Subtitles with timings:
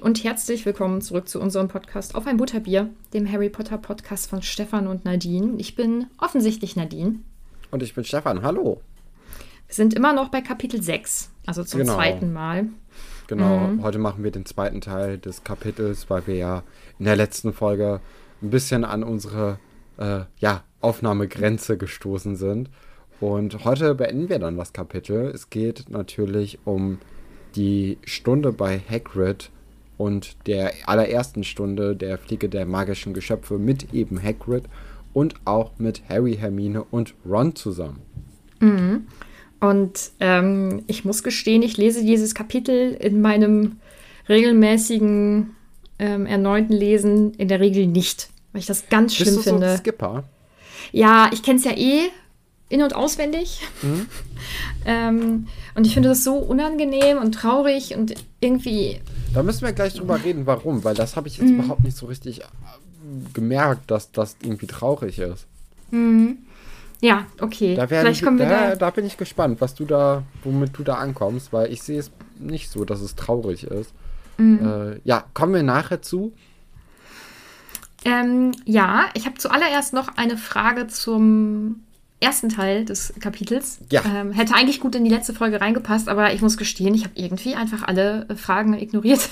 [0.00, 4.40] Und herzlich willkommen zurück zu unserem Podcast auf ein Butterbier, dem Harry Potter Podcast von
[4.42, 5.54] Stefan und Nadine.
[5.58, 7.16] Ich bin offensichtlich Nadine.
[7.70, 8.42] Und ich bin Stefan.
[8.42, 8.80] Hallo.
[9.66, 11.94] Wir sind immer noch bei Kapitel 6, also zum Genau.
[11.94, 12.68] zweiten Mal.
[13.26, 13.82] Genau, Mhm.
[13.82, 16.62] heute machen wir den zweiten Teil des Kapitels, weil wir ja
[16.98, 18.00] in der letzten Folge
[18.42, 19.58] ein bisschen an unsere
[19.98, 22.70] äh, ja, Aufnahmegrenze gestoßen sind.
[23.20, 25.26] Und heute beenden wir dann das Kapitel.
[25.26, 26.98] Es geht natürlich um
[27.54, 29.50] die Stunde bei Hagrid
[30.00, 34.64] und der allerersten Stunde der Fliege der magischen Geschöpfe mit eben Hagrid
[35.12, 38.00] und auch mit Harry, Hermine und Ron zusammen.
[39.60, 43.76] Und ähm, ich muss gestehen, ich lese dieses Kapitel in meinem
[44.26, 45.50] regelmäßigen
[45.98, 49.50] ähm, erneuten Lesen in der Regel nicht, weil ich das ganz schlimm Bist du so
[49.50, 49.72] finde.
[49.72, 50.24] ein Skipper?
[50.92, 52.08] Ja, ich kenne es ja eh
[52.70, 53.60] in- und auswendig.
[53.82, 54.06] Mhm.
[54.86, 59.00] ähm, und ich finde das so unangenehm und traurig und irgendwie.
[59.32, 61.46] Da müssen wir gleich drüber reden, warum, weil das habe ich Mhm.
[61.46, 62.44] jetzt überhaupt nicht so richtig äh,
[63.32, 65.46] gemerkt, dass das irgendwie traurig ist.
[67.00, 67.74] Ja, okay.
[67.74, 68.76] Da, werden, Vielleicht kommen wir da, da.
[68.76, 72.10] da bin ich gespannt, was du da, womit du da ankommst, weil ich sehe es
[72.38, 73.92] nicht so, dass es traurig ist.
[74.38, 74.60] Mhm.
[74.94, 76.32] Äh, ja, kommen wir nachher zu.
[78.04, 81.82] Ähm, ja, ich habe zuallererst noch eine Frage zum
[82.20, 83.78] ersten Teil des Kapitels.
[83.90, 84.02] Ja.
[84.04, 87.14] Ähm, hätte eigentlich gut in die letzte Folge reingepasst, aber ich muss gestehen, ich habe
[87.16, 89.28] irgendwie einfach alle äh, Fragen ignoriert.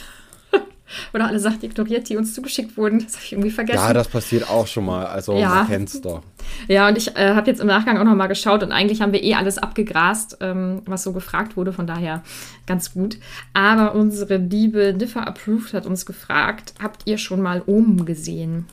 [1.13, 3.01] Oder alle Sachen ignoriert, die uns zugeschickt wurden.
[3.01, 3.79] Das habe ich irgendwie vergessen.
[3.79, 5.51] Ja, das passiert auch schon mal, also Ja.
[5.57, 6.23] man kennt's doch.
[6.67, 9.13] Ja, und ich äh, habe jetzt im Nachgang auch noch mal geschaut und eigentlich haben
[9.13, 12.23] wir eh alles abgegrast, ähm, was so gefragt wurde, von daher
[12.67, 13.19] ganz gut.
[13.53, 18.65] Aber unsere liebe Differ Approved hat uns gefragt, habt ihr schon mal Omen gesehen?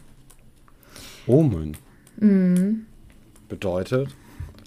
[1.28, 1.76] Omen.
[2.18, 2.86] Mhm.
[3.50, 4.10] Bedeutet,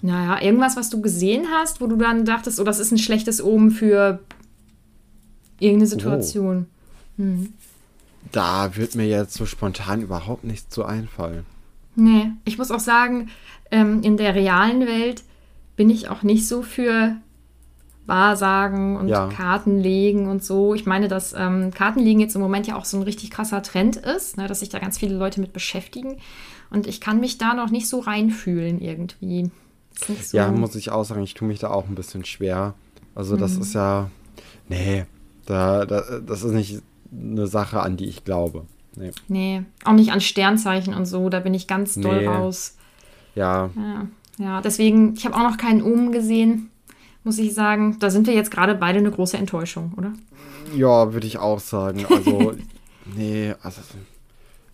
[0.01, 3.43] Naja, irgendwas, was du gesehen hast, wo du dann dachtest, oh, das ist ein schlechtes
[3.43, 4.19] Omen für
[5.59, 6.67] irgendeine Situation.
[8.31, 11.45] da wird mir jetzt so spontan überhaupt nichts zu einfallen.
[11.95, 13.29] Nee, ich muss auch sagen,
[13.71, 15.23] ähm, in der realen Welt
[15.75, 17.15] bin ich auch nicht so für
[18.05, 19.27] Wahrsagen und Ja.
[19.27, 20.73] Kartenlegen und so.
[20.73, 23.95] Ich meine, dass ähm, Kartenlegen jetzt im Moment ja auch so ein richtig krasser Trend
[23.97, 26.17] ist, ne, dass sich da ganz viele Leute mit beschäftigen.
[26.71, 29.49] Und ich kann mich da noch nicht so reinfühlen irgendwie.
[30.21, 32.73] So, Ja, muss ich auch sagen, ich tue mich da auch ein bisschen schwer.
[33.15, 33.61] Also das Mhm.
[33.61, 34.09] ist ja,
[34.69, 35.05] nee,
[35.45, 36.81] da, da, das ist nicht
[37.11, 38.65] eine Sache, an die ich glaube.
[38.95, 39.11] Nee.
[39.27, 42.27] Nee, auch nicht an Sternzeichen und so, da bin ich ganz doll Nee.
[42.27, 42.75] raus.
[43.35, 44.07] Ja, Ja,
[44.37, 46.69] ja, deswegen, ich habe auch noch keinen Omen gesehen,
[47.23, 47.97] muss ich sagen.
[47.99, 50.13] Da sind wir jetzt gerade beide eine große Enttäuschung, oder?
[50.75, 52.05] ja, würde ich auch sagen.
[52.09, 52.53] Also,
[53.15, 53.81] nee, also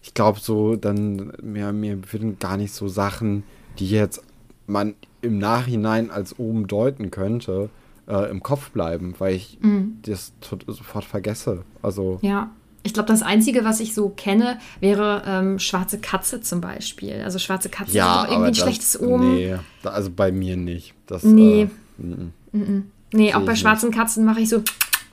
[0.06, 3.44] ich glaube so, dann mir, mir würden gar nicht so Sachen,
[3.80, 4.22] die jetzt
[4.68, 4.94] man
[5.24, 7.70] im Nachhinein als oben deuten könnte,
[8.08, 9.58] äh, im Kopf bleiben, weil ich
[10.04, 11.64] das tot, sofort vergesse.
[11.82, 12.52] Also, Ja.
[12.84, 17.20] Ich glaube, das Einzige, was ich so kenne, wäre ähm, schwarze Katze zum Beispiel.
[17.24, 19.34] Also schwarze Katze ja, ist auch irgendwie ein das, schlechtes Omen.
[19.34, 20.94] Nee, Nee, da, also bei mir nicht.
[21.08, 21.68] Das, Nee.
[21.98, 24.62] Äh, mm, auch Sehe bei ich schwarzen Katzen mache ich so,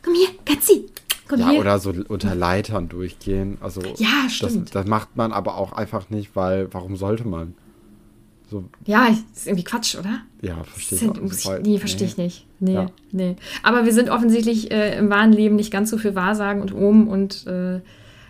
[0.03, 0.85] komm hier, Katzi,
[1.37, 3.56] Ja, oder so unter Leitern durchgehen.
[3.60, 4.75] Also Ja, das, stimmt.
[4.75, 7.55] das macht man aber auch einfach nicht, weil warum sollte man?
[8.50, 10.21] So, Ja, ist irgendwie Quatsch, oder?
[10.43, 11.21] ja, verstehe ich.
[11.22, 11.59] muss ich, auch.
[11.61, 12.47] nee, verstehe ich nicht.
[12.61, 12.87] Nee, Ja.
[13.11, 13.37] nee.
[13.62, 17.09] Aber wir sind offensichtlich äh, im wahren Leben nicht ganz so für Wahrsagen und Omen
[17.09, 17.81] und äh,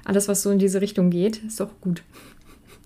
[0.04, 2.02] alles, was so in diese Richtung geht, ist doch gut.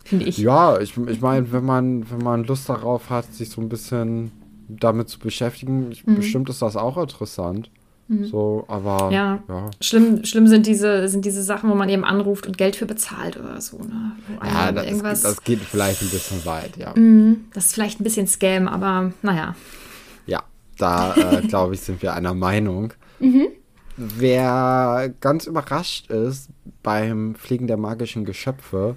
[0.04, 0.38] Finde ich.
[0.38, 4.30] Ja, ich, ich meine, wenn man, wenn man Lust darauf hat, sich so ein bisschen
[4.68, 7.70] damit zu beschäftigen, ich, bestimmt ist das auch interessant.
[8.08, 9.12] So, aber Mhm.
[9.12, 9.42] Ja.
[9.48, 9.70] ja.
[9.80, 13.36] Schlimm, schlimm sind diese, sind diese Sachen, wo man eben anruft und Geld für bezahlt
[13.36, 13.78] oder so.
[13.78, 14.12] Ne?
[14.44, 16.94] Ja, das, irgendwas, das geht vielleicht ein bisschen weit, ja.
[17.52, 19.56] das ist vielleicht ein bisschen Scam, aber naja.
[20.26, 20.44] Ja,
[20.78, 22.92] da äh, glaube ich, sind wir einer Meinung.
[23.96, 26.50] Wer ganz überrascht ist
[26.82, 28.94] beim Fliegen der magischen Geschöpfe,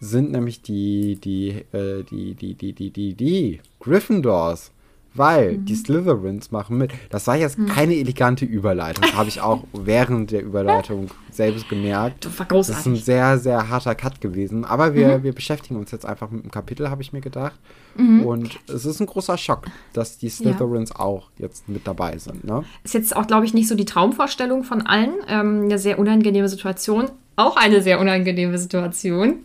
[0.00, 4.70] sind nämlich die, die, äh, die, die, die, die, die, die Gryffindors.
[5.14, 6.90] Weil die Slytherins machen mit.
[7.10, 9.04] Das war jetzt keine elegante Überleitung.
[9.14, 12.24] Habe ich auch während der Überleitung selbst gemerkt.
[12.24, 13.04] Das war Das ist ein großartig.
[13.04, 14.64] sehr, sehr harter Cut gewesen.
[14.64, 15.22] Aber wir, Mhm.
[15.22, 17.54] wir beschäftigen uns jetzt einfach mit dem Kapitel, habe ich mir gedacht.
[17.96, 22.42] Und es ist ein großer Schock, dass die Slytherins auch jetzt mit dabei sind.
[22.42, 22.64] Ne?
[22.82, 25.12] Ist jetzt auch, glaube ich, nicht so die Traumvorstellung von allen.
[25.28, 27.04] Ähm, eine sehr unangenehme Situation.
[27.36, 29.36] Auch eine sehr unangenehme Situation.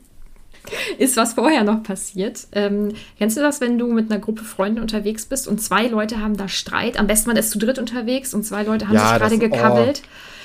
[0.98, 2.48] Ist was vorher noch passiert.
[2.52, 6.22] Ähm, kennst du das, wenn du mit einer Gruppe Freunde unterwegs bist und zwei Leute
[6.22, 7.00] haben da Streit?
[7.00, 9.40] Am besten man ist zu dritt unterwegs und zwei Leute haben Ja, sich gerade oh.
[9.40, 10.02] gekabbelt.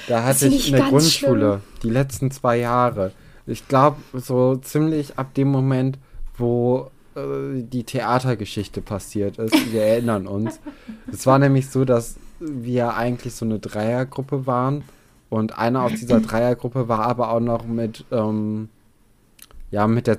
[0.08, 3.12] Da Das hatte ich in der Grundschule die letzten zwei Jahre.
[3.46, 5.98] Ich glaube, so ziemlich ab dem Moment,
[6.38, 9.72] wo äh, die Theatergeschichte passiert ist.
[9.72, 10.60] Wir erinnern uns.
[11.12, 14.82] Es war nämlich so, dass wir eigentlich so eine Dreiergruppe waren
[15.30, 18.68] Und einer aus dieser Dreiergruppe war aber auch noch mit, ähm,
[19.74, 20.18] ja, mit der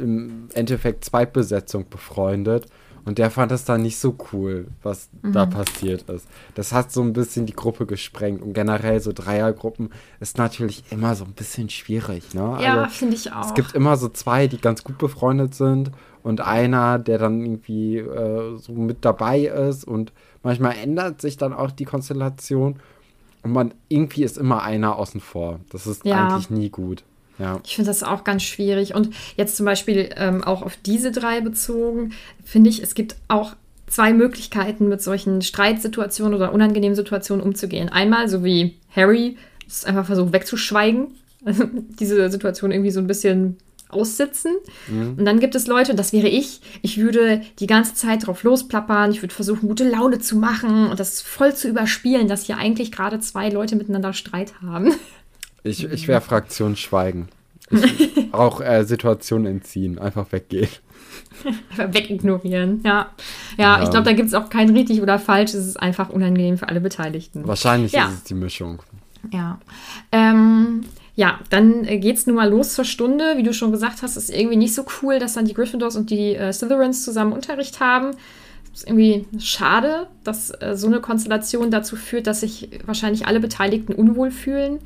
[0.00, 2.66] im Endeffekt Zweitbesetzung befreundet.
[3.04, 5.32] Und der fand das dann nicht so cool, was mhm.
[5.32, 6.26] da passiert ist.
[6.56, 8.42] Das hat so ein bisschen die Gruppe gesprengt.
[8.42, 12.58] Und generell so Dreiergruppen ist natürlich immer so ein bisschen schwierig, ne?
[12.60, 13.46] Ja, also, finde ich auch.
[13.46, 15.92] Es gibt immer so zwei, die ganz gut befreundet sind
[16.24, 19.84] und einer, der dann irgendwie äh, so mit dabei ist.
[19.84, 20.12] Und
[20.42, 22.80] manchmal ändert sich dann auch die Konstellation.
[23.44, 25.60] Und man irgendwie ist immer einer außen vor.
[25.70, 26.26] Das ist ja.
[26.26, 27.04] eigentlich nie gut.
[27.40, 27.60] Ja.
[27.64, 28.94] Ich finde das auch ganz schwierig.
[28.94, 32.12] Und jetzt zum Beispiel ähm, auch auf diese drei bezogen,
[32.44, 33.56] finde ich, es gibt auch
[33.86, 37.88] zwei Möglichkeiten, mit solchen Streitsituationen oder unangenehmen Situationen umzugehen.
[37.88, 41.08] Einmal, so wie Harry, es einfach versucht wegzuschweigen,
[41.98, 43.56] diese Situation irgendwie so ein bisschen
[43.88, 44.52] aussitzen.
[44.88, 45.16] Mhm.
[45.18, 48.42] Und dann gibt es Leute, und das wäre ich, ich würde die ganze Zeit drauf
[48.42, 52.56] losplappern, ich würde versuchen, gute Laune zu machen und das voll zu überspielen, dass hier
[52.56, 54.94] eigentlich gerade zwei Leute miteinander Streit haben.
[55.62, 57.28] Ich, ich wäre Fraktion Schweigen.
[57.70, 60.68] Ich, auch äh, Situation entziehen, einfach weggehen.
[61.76, 63.10] Wegignorieren, ja.
[63.56, 63.82] Ja, ja.
[63.82, 65.54] ich glaube, da gibt es auch kein richtig oder falsch.
[65.54, 67.46] Es ist einfach unangenehm für alle Beteiligten.
[67.46, 68.06] Wahrscheinlich ja.
[68.06, 68.82] ist es die Mischung.
[69.30, 69.58] Ja.
[70.12, 70.84] Ähm,
[71.14, 73.34] ja, dann äh, es nun mal los zur Stunde.
[73.36, 76.10] Wie du schon gesagt hast, ist irgendwie nicht so cool, dass dann die Gryffindors und
[76.10, 78.12] die äh, Slytherins zusammen Unterricht haben.
[78.72, 83.40] Es ist irgendwie schade, dass äh, so eine Konstellation dazu führt, dass sich wahrscheinlich alle
[83.40, 84.78] Beteiligten unwohl fühlen.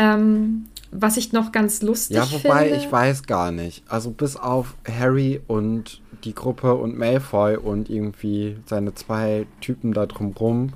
[0.00, 2.36] Ähm, was ich noch ganz lustig finde.
[2.36, 3.84] Ja, wobei finde, ich weiß gar nicht.
[3.88, 10.06] Also bis auf Harry und die Gruppe und Malfoy und irgendwie seine zwei Typen da
[10.06, 10.72] drumrum.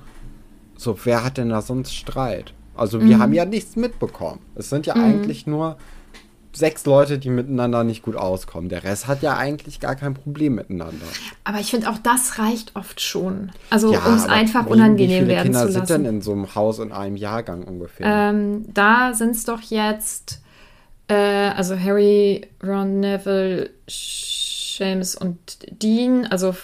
[0.77, 2.53] So, wer hat denn da sonst Streit?
[2.75, 3.21] Also wir mhm.
[3.21, 4.39] haben ja nichts mitbekommen.
[4.55, 5.03] Es sind ja mhm.
[5.03, 5.77] eigentlich nur
[6.55, 8.69] sechs Leute, die miteinander nicht gut auskommen.
[8.69, 11.05] Der Rest hat ja eigentlich gar kein Problem miteinander.
[11.43, 13.51] Aber ich finde auch das reicht oft schon.
[13.69, 15.69] Also ja, um es einfach unangenehm werden Kinder zu lassen.
[15.69, 18.05] Wie viele Kinder sind denn in so einem Haus in einem Jahrgang ungefähr?
[18.05, 20.41] Ähm, da sind es doch jetzt,
[21.07, 25.37] äh, also Harry, Ron, Neville, James und
[25.81, 26.55] Dean, also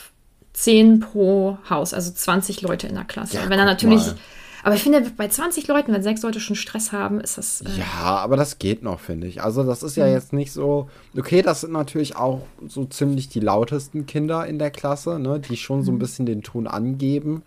[0.54, 3.38] zehn pro Haus, also 20 Leute in der Klasse.
[3.38, 4.06] Ja, Wenn er natürlich...
[4.06, 4.16] Mal
[4.64, 7.62] aber ich finde, bei 20 Leuten, wenn sechs Leute schon Stress haben, ist das.
[7.62, 9.42] Äh ja, aber das geht noch, finde ich.
[9.42, 10.14] Also, das ist ja mhm.
[10.14, 10.90] jetzt nicht so.
[11.18, 15.58] Okay, das sind natürlich auch so ziemlich die lautesten Kinder in der Klasse, ne, die
[15.58, 16.00] schon so ein mhm.
[16.00, 17.44] bisschen den Ton angeben.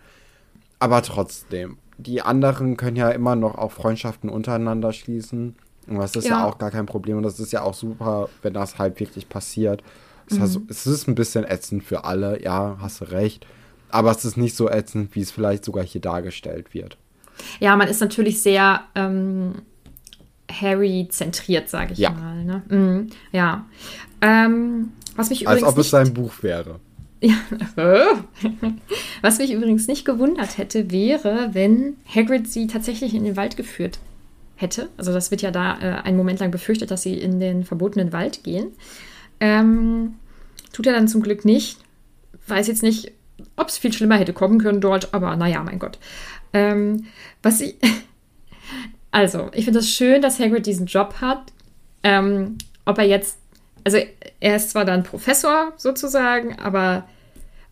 [0.79, 5.55] Aber trotzdem, die anderen können ja immer noch auch Freundschaften untereinander schließen.
[5.87, 6.39] Und das ist ja.
[6.39, 7.17] ja auch gar kein Problem.
[7.17, 9.83] Und das ist ja auch super, wenn das halt wirklich passiert.
[10.29, 10.41] Mhm.
[10.41, 13.45] heißt, es ist ein bisschen ätzend für alle, ja, hast du recht.
[13.89, 16.97] Aber es ist nicht so ätzend, wie es vielleicht sogar hier dargestellt wird.
[17.59, 19.53] Ja, man ist natürlich sehr ähm,
[20.51, 22.11] Harry-zentriert, sage ich ja.
[22.11, 22.43] mal.
[22.43, 22.61] Ne?
[22.69, 23.65] Mhm, ja.
[24.21, 26.79] Ähm, was mich Als ob es sein Buch wäre.
[27.21, 27.35] Ja.
[29.21, 33.99] was mich übrigens nicht gewundert hätte, wäre, wenn Hagrid sie tatsächlich in den Wald geführt
[34.55, 34.89] hätte.
[34.97, 38.13] Also das wird ja da äh, einen Moment lang befürchtet, dass sie in den verbotenen
[38.13, 38.67] Wald gehen.
[39.39, 40.15] Ähm,
[40.71, 41.79] tut er dann zum Glück nicht.
[42.47, 43.11] Weiß jetzt nicht,
[43.55, 45.99] ob es viel schlimmer hätte kommen können dort, aber naja, mein Gott.
[46.55, 47.05] Ähm,
[47.43, 47.75] was ich.
[49.11, 51.53] Also, ich finde es das schön, dass Hagrid diesen Job hat.
[52.03, 53.37] Ähm, ob er jetzt.
[53.85, 53.97] Also,
[54.41, 57.07] er ist zwar dann Professor sozusagen, aber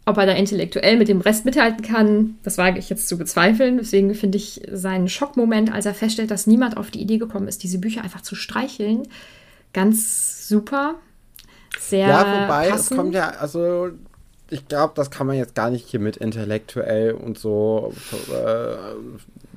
[0.06, 3.78] ob er da intellektuell mit dem Rest mithalten kann, das wage ich jetzt zu bezweifeln.
[3.78, 7.62] Deswegen finde ich seinen Schockmoment, als er feststellt, dass niemand auf die Idee gekommen ist,
[7.64, 9.04] diese Bücher einfach zu streicheln,
[9.74, 10.96] ganz super.
[11.78, 12.08] Sehr.
[12.08, 12.92] Ja, wobei, passend.
[12.92, 13.90] es kommt ja, also
[14.54, 17.94] ich glaube, das kann man jetzt gar nicht hier mit intellektuell und so,
[18.30, 18.76] äh,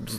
[0.07, 0.19] so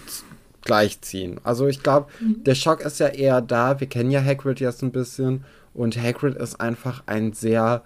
[0.62, 1.39] gleichziehen.
[1.43, 2.43] Also ich glaube, mhm.
[2.43, 3.79] der Schock ist ja eher da.
[3.79, 5.43] Wir kennen ja Hagrid jetzt ein bisschen
[5.74, 7.84] und Hagrid ist einfach ein sehr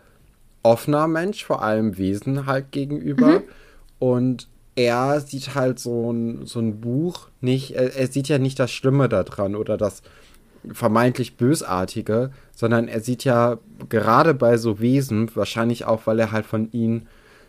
[0.63, 3.39] offener Mensch, vor allem Wesen halt gegenüber.
[3.39, 3.43] Mhm.
[4.00, 8.60] Und er sieht halt so ein, so ein Buch nicht, er, er sieht ja nicht
[8.60, 10.01] das Schlimme daran oder das
[10.74, 12.31] vermeintlich Bösartige,
[12.62, 13.58] sondern er sieht ja
[13.89, 17.08] gerade bei so Wesen, wahrscheinlich auch, weil er halt von ihnen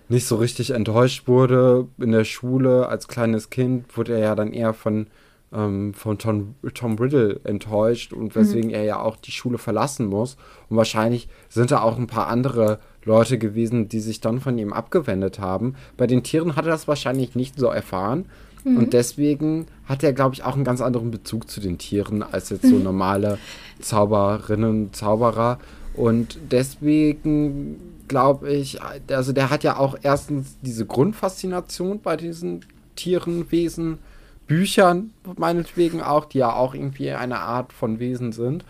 [0.08, 4.54] nicht so richtig enttäuscht wurde in der Schule als kleines Kind, wurde er ja dann
[4.54, 5.08] eher von,
[5.52, 8.74] ähm, von Tom, Tom Riddle enttäuscht und weswegen mhm.
[8.74, 10.38] er ja auch die Schule verlassen muss.
[10.70, 14.72] Und wahrscheinlich sind da auch ein paar andere Leute gewesen, die sich dann von ihm
[14.72, 15.74] abgewendet haben.
[15.98, 18.30] Bei den Tieren hat er das wahrscheinlich nicht so erfahren.
[18.64, 18.76] Mhm.
[18.78, 22.50] Und deswegen hat er, glaube ich, auch einen ganz anderen Bezug zu den Tieren als
[22.50, 22.82] jetzt so mhm.
[22.84, 23.38] normale
[23.80, 25.58] Zauberinnen, Zauberer.
[25.94, 27.76] Und deswegen
[28.08, 28.78] glaube ich,
[29.08, 32.64] also der hat ja auch erstens diese Grundfaszination bei diesen
[32.96, 33.98] Tieren, Wesen,
[34.46, 38.64] Büchern, meinetwegen auch, die ja auch irgendwie eine Art von Wesen sind.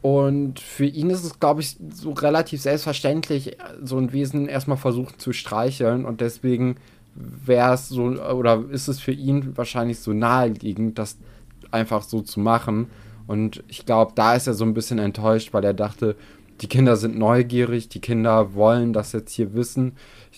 [0.00, 5.18] Und für ihn ist es, glaube ich, so relativ selbstverständlich, so ein Wesen erstmal versuchen
[5.18, 6.04] zu streicheln.
[6.04, 6.76] Und deswegen
[7.14, 11.18] wäre es so, oder ist es für ihn wahrscheinlich so naheliegend, das
[11.70, 12.90] einfach so zu machen.
[13.26, 16.16] Und ich glaube, da ist er so ein bisschen enttäuscht, weil er dachte,
[16.60, 19.92] die Kinder sind neugierig, die Kinder wollen das jetzt hier wissen.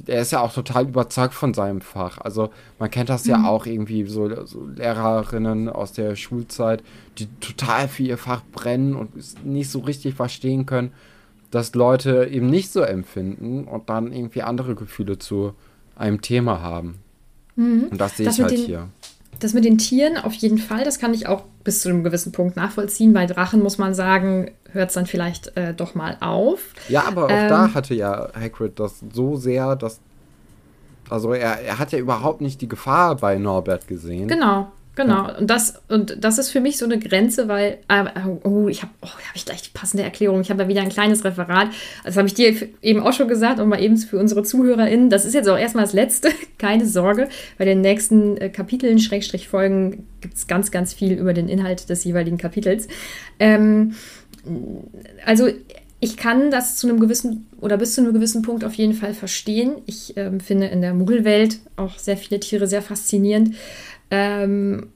[0.06, 2.18] Er ist ja auch total überzeugt von seinem Fach.
[2.18, 3.30] Also man kennt das mhm.
[3.30, 6.82] ja auch irgendwie, so, so, Lehrerinnen aus der Schulzeit,
[7.18, 10.92] die total für ihr Fach brennen und nicht so richtig verstehen können,
[11.50, 15.52] dass Leute eben nicht so empfinden und dann irgendwie andere Gefühle zu
[15.96, 16.98] einem Thema haben.
[17.56, 17.88] Mhm.
[17.90, 18.88] Und das sehe ich halt den, hier.
[19.40, 22.32] Das mit den Tieren auf jeden Fall, das kann ich auch bis zu einem gewissen
[22.32, 23.12] Punkt nachvollziehen.
[23.12, 26.60] Bei Drachen muss man sagen, hört es dann vielleicht äh, doch mal auf.
[26.88, 30.00] Ja, aber auch ähm, da hatte ja Hagrid das so sehr, dass.
[31.10, 34.26] Also er, er hat ja überhaupt nicht die Gefahr bei Norbert gesehen.
[34.26, 34.72] Genau.
[34.96, 38.04] Genau, und das, und das ist für mich so eine Grenze, weil, äh,
[38.44, 40.40] oh, ich habe oh, hab ich gleich die passende Erklärung.
[40.40, 41.68] Ich habe da wieder ein kleines Referat.
[42.04, 45.10] Das habe ich dir eben auch schon gesagt und mal eben für unsere ZuhörerInnen.
[45.10, 46.30] Das ist jetzt auch erstmal das Letzte.
[46.58, 47.28] Keine Sorge.
[47.58, 51.88] Bei den nächsten äh, Kapiteln, Schrägstrich Folgen, gibt es ganz, ganz viel über den Inhalt
[51.90, 52.86] des jeweiligen Kapitels.
[53.40, 53.94] Ähm,
[55.26, 55.48] also,
[56.04, 59.14] ich kann das zu einem gewissen oder bis zu einem gewissen Punkt auf jeden Fall
[59.14, 59.76] verstehen.
[59.86, 63.54] Ich ähm, finde in der Muggelwelt auch sehr viele Tiere sehr faszinierend.
[64.14, 64.88] Ähm,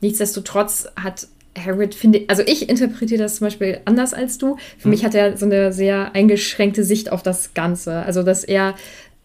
[0.00, 1.28] nichtsdestotrotz hat
[1.58, 4.56] Hagrid, finde also ich interpretiere das zum Beispiel anders als du.
[4.78, 4.92] Für mhm.
[4.92, 8.00] mich hat er so eine sehr eingeschränkte Sicht auf das Ganze.
[8.00, 8.74] Also, dass er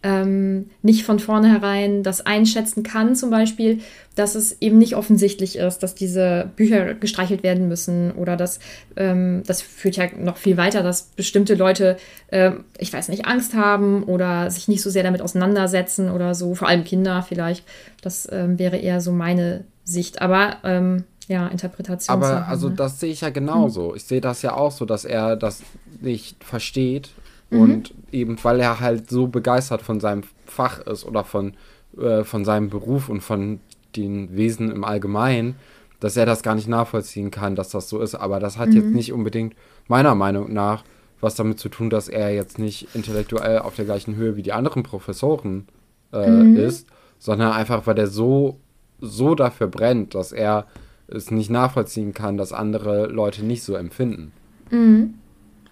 [0.03, 3.81] ähm, nicht von vornherein das einschätzen kann, zum Beispiel,
[4.15, 8.59] dass es eben nicht offensichtlich ist, dass diese Bücher gestreichelt werden müssen oder dass
[8.95, 13.53] ähm, das führt ja noch viel weiter, dass bestimmte Leute, äh, ich weiß nicht, Angst
[13.53, 17.63] haben oder sich nicht so sehr damit auseinandersetzen oder so, vor allem Kinder vielleicht.
[18.01, 20.21] Das ähm, wäre eher so meine Sicht.
[20.21, 22.13] Aber ähm, ja, Interpretation.
[22.13, 23.89] Aber also das sehe ich ja genauso.
[23.89, 23.95] Hm.
[23.97, 25.61] Ich sehe das ja auch so, dass er das
[26.01, 27.11] nicht versteht
[27.51, 27.61] Mhm.
[27.61, 31.53] Und eben, weil er halt so begeistert von seinem Fach ist oder von,
[31.97, 33.59] äh, von seinem Beruf und von
[33.95, 35.55] den Wesen im Allgemeinen,
[35.99, 38.15] dass er das gar nicht nachvollziehen kann, dass das so ist.
[38.15, 38.75] Aber das hat mhm.
[38.75, 39.53] jetzt nicht unbedingt
[39.87, 40.83] meiner Meinung nach
[41.21, 44.53] was damit zu tun, dass er jetzt nicht intellektuell auf der gleichen Höhe wie die
[44.53, 45.67] anderen Professoren
[46.11, 46.57] äh, mhm.
[46.57, 46.87] ist,
[47.19, 48.59] sondern einfach, weil er so,
[48.99, 50.65] so dafür brennt, dass er
[51.07, 54.31] es nicht nachvollziehen kann, dass andere Leute nicht so empfinden.
[54.71, 55.15] Mhm.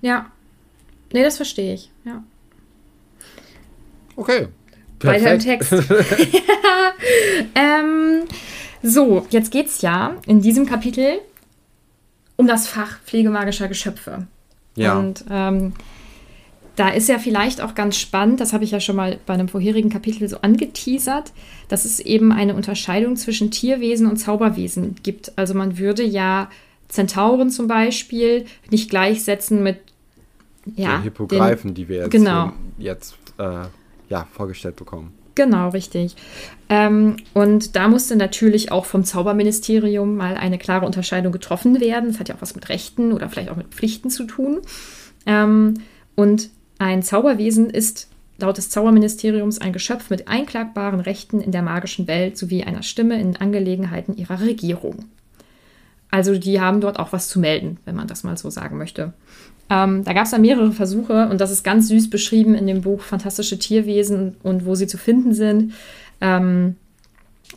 [0.02, 0.28] Ja,
[1.12, 2.24] Nee, das verstehe ich, ja.
[4.16, 4.48] Okay.
[5.00, 5.24] Perfekt.
[5.24, 5.74] Weiter im Text.
[7.56, 8.24] ähm,
[8.84, 11.20] so, jetzt geht es ja in diesem Kapitel
[12.36, 14.28] um das Fach pflegemagischer Geschöpfe.
[14.76, 14.98] Ja.
[14.98, 15.74] Und ähm,
[16.76, 19.50] da ist ja vielleicht auch ganz spannend, das habe ich ja schon mal bei einem
[19.50, 21.34] vorherigen Kapitel so angeteasert,
[21.68, 25.38] dass es eben eine Unterscheidung zwischen Tierwesen und Zauberwesen gibt.
[25.38, 26.50] Also man würde ja
[26.88, 29.80] Zentauren zum Beispiel nicht gleichsetzen mit
[30.76, 32.52] ja, der Hippogreifen, den, die wir jetzt, genau.
[32.78, 33.66] jetzt äh,
[34.10, 35.14] ja, vorgestellt bekommen.
[35.36, 36.16] Genau, richtig.
[36.68, 42.10] Ähm, und da musste natürlich auch vom Zauberministerium mal eine klare Unterscheidung getroffen werden.
[42.10, 44.60] Das hat ja auch was mit Rechten oder vielleicht auch mit Pflichten zu tun.
[45.26, 45.76] Ähm,
[46.16, 52.08] und ein Zauberwesen ist laut des Zauberministeriums ein Geschöpf mit einklagbaren Rechten in der magischen
[52.08, 55.06] Welt sowie einer Stimme in Angelegenheiten ihrer Regierung.
[56.12, 59.14] Also die haben dort auch was zu melden, wenn man das mal so sagen möchte.
[59.70, 62.82] Ähm, da gab es dann mehrere Versuche und das ist ganz süß beschrieben in dem
[62.82, 65.74] Buch Fantastische Tierwesen und wo sie zu finden sind.
[66.22, 66.76] Ähm,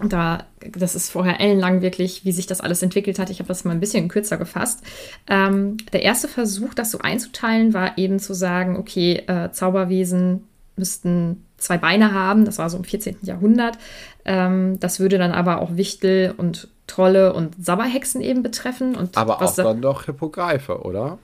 [0.01, 0.45] da,
[0.77, 3.31] das ist vorher ellenlang wirklich, wie sich das alles entwickelt hat.
[3.31, 4.83] Ich habe das mal ein bisschen kürzer gefasst.
[5.29, 10.45] Ähm, der erste Versuch, das so einzuteilen, war eben zu sagen, okay, äh, Zauberwesen
[10.77, 12.45] müssten zwei Beine haben.
[12.45, 13.19] Das war so im 14.
[13.23, 13.79] Jahrhundert.
[14.25, 18.97] Ähm, das würde dann aber auch Wichtel und Trolle und Sabberhexen eben betreffen.
[18.97, 21.19] Und aber auch dann doch Hippogreife, oder?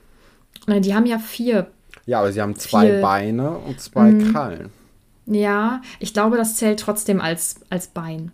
[0.67, 1.71] Nein, die haben ja vier.
[2.07, 3.01] Ja, aber sie haben zwei vier.
[3.01, 4.33] Beine und zwei mhm.
[4.33, 4.71] Krallen.
[5.27, 8.33] Ja, ich glaube, das zählt trotzdem als, als Bein.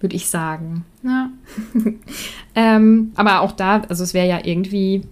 [0.00, 0.84] Würde ich sagen.
[1.02, 1.30] Ja.
[2.54, 5.02] ähm, aber auch da, also es wäre ja irgendwie.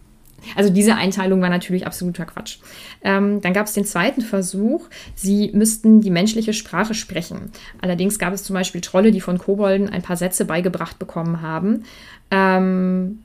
[0.55, 2.59] Also diese Einteilung war natürlich absoluter Quatsch.
[3.03, 7.51] Ähm, dann gab es den zweiten Versuch, sie müssten die menschliche Sprache sprechen.
[7.81, 11.83] Allerdings gab es zum Beispiel Trolle, die von Kobolden ein paar Sätze beigebracht bekommen haben.
[12.31, 13.25] Ähm,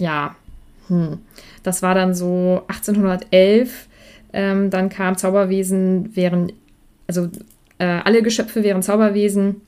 [0.00, 0.34] ja,
[0.90, 1.18] hm.
[1.62, 3.88] Das war dann so 1811.
[4.32, 6.52] Ähm, dann kam Zauberwesen wären,
[7.06, 7.28] also
[7.78, 9.62] äh, alle Geschöpfe wären Zauberwesen,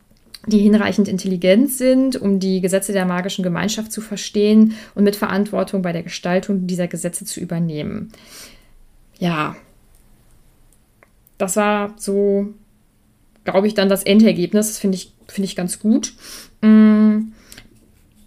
[0.47, 5.83] die hinreichend intelligent sind, um die Gesetze der magischen Gemeinschaft zu verstehen und mit Verantwortung
[5.83, 8.13] bei der Gestaltung dieser Gesetze zu übernehmen.
[9.19, 9.55] Ja,
[11.39, 12.53] das war so,
[13.45, 14.69] glaube ich, dann das Endergebnis.
[14.69, 16.15] Das finde ich, find ich ganz gut.
[16.61, 17.33] Mm.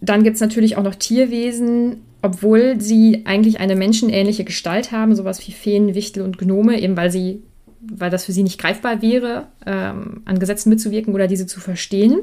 [0.02, 5.46] Dann gibt es natürlich auch noch Tierwesen, obwohl sie eigentlich eine menschenähnliche Gestalt haben, sowas
[5.46, 7.44] wie Feen, Wichtel und Gnome, eben weil sie,
[7.80, 12.22] weil das für sie nicht greifbar wäre, ähm, an Gesetzen mitzuwirken oder diese zu verstehen.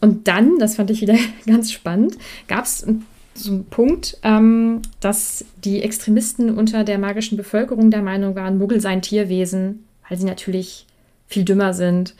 [0.00, 1.16] und dann, das fand ich wieder
[1.48, 2.86] ganz spannend, gab es
[3.34, 8.80] so einen Punkt, ähm, dass die Extremisten unter der magischen Bevölkerung der Meinung waren, Muggel
[8.80, 10.86] seien Tierwesen, weil sie natürlich
[11.26, 12.14] viel dümmer sind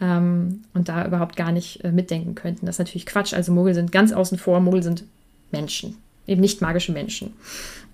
[0.00, 2.64] ähm, und da überhaupt gar nicht äh, mitdenken könnten.
[2.64, 3.34] Das ist natürlich Quatsch.
[3.34, 5.04] Also Muggel sind ganz außen vor, Muggel sind
[5.52, 7.32] Menschen, eben nicht magische Menschen.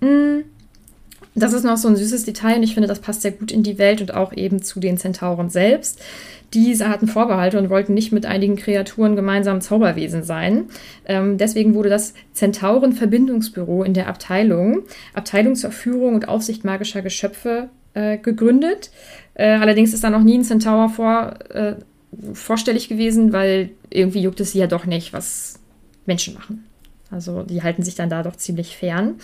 [0.01, 0.41] Mm,
[1.35, 3.63] das ist noch so ein süßes Detail und ich finde, das passt sehr gut in
[3.63, 6.01] die Welt und auch eben zu den Zentauren selbst.
[6.53, 10.65] Diese hatten Vorbehalte und wollten nicht mit einigen Kreaturen gemeinsam Zauberwesen sein.
[11.05, 14.83] Ähm, deswegen wurde das Zentauren-Verbindungsbüro in der Abteilung,
[15.15, 18.91] Abteilung zur Führung und Aufsicht magischer Geschöpfe, äh, gegründet.
[19.35, 21.75] Äh, allerdings ist da noch nie ein Centaur vor, äh,
[22.33, 25.61] vorstellig gewesen, weil irgendwie juckt es sie ja doch nicht, was
[26.07, 26.65] Menschen machen.
[27.11, 29.17] Also die halten sich dann da doch ziemlich fern.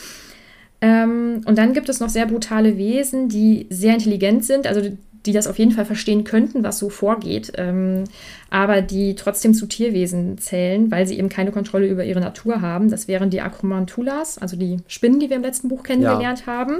[0.80, 4.90] Ähm, und dann gibt es noch sehr brutale Wesen, die sehr intelligent sind, also
[5.26, 8.04] die das auf jeden Fall verstehen könnten, was so vorgeht, ähm,
[8.48, 12.90] aber die trotzdem zu Tierwesen zählen, weil sie eben keine Kontrolle über ihre Natur haben.
[12.90, 16.52] Das wären die Acromantulas, also die Spinnen, die wir im letzten Buch kennengelernt ja.
[16.52, 16.76] haben,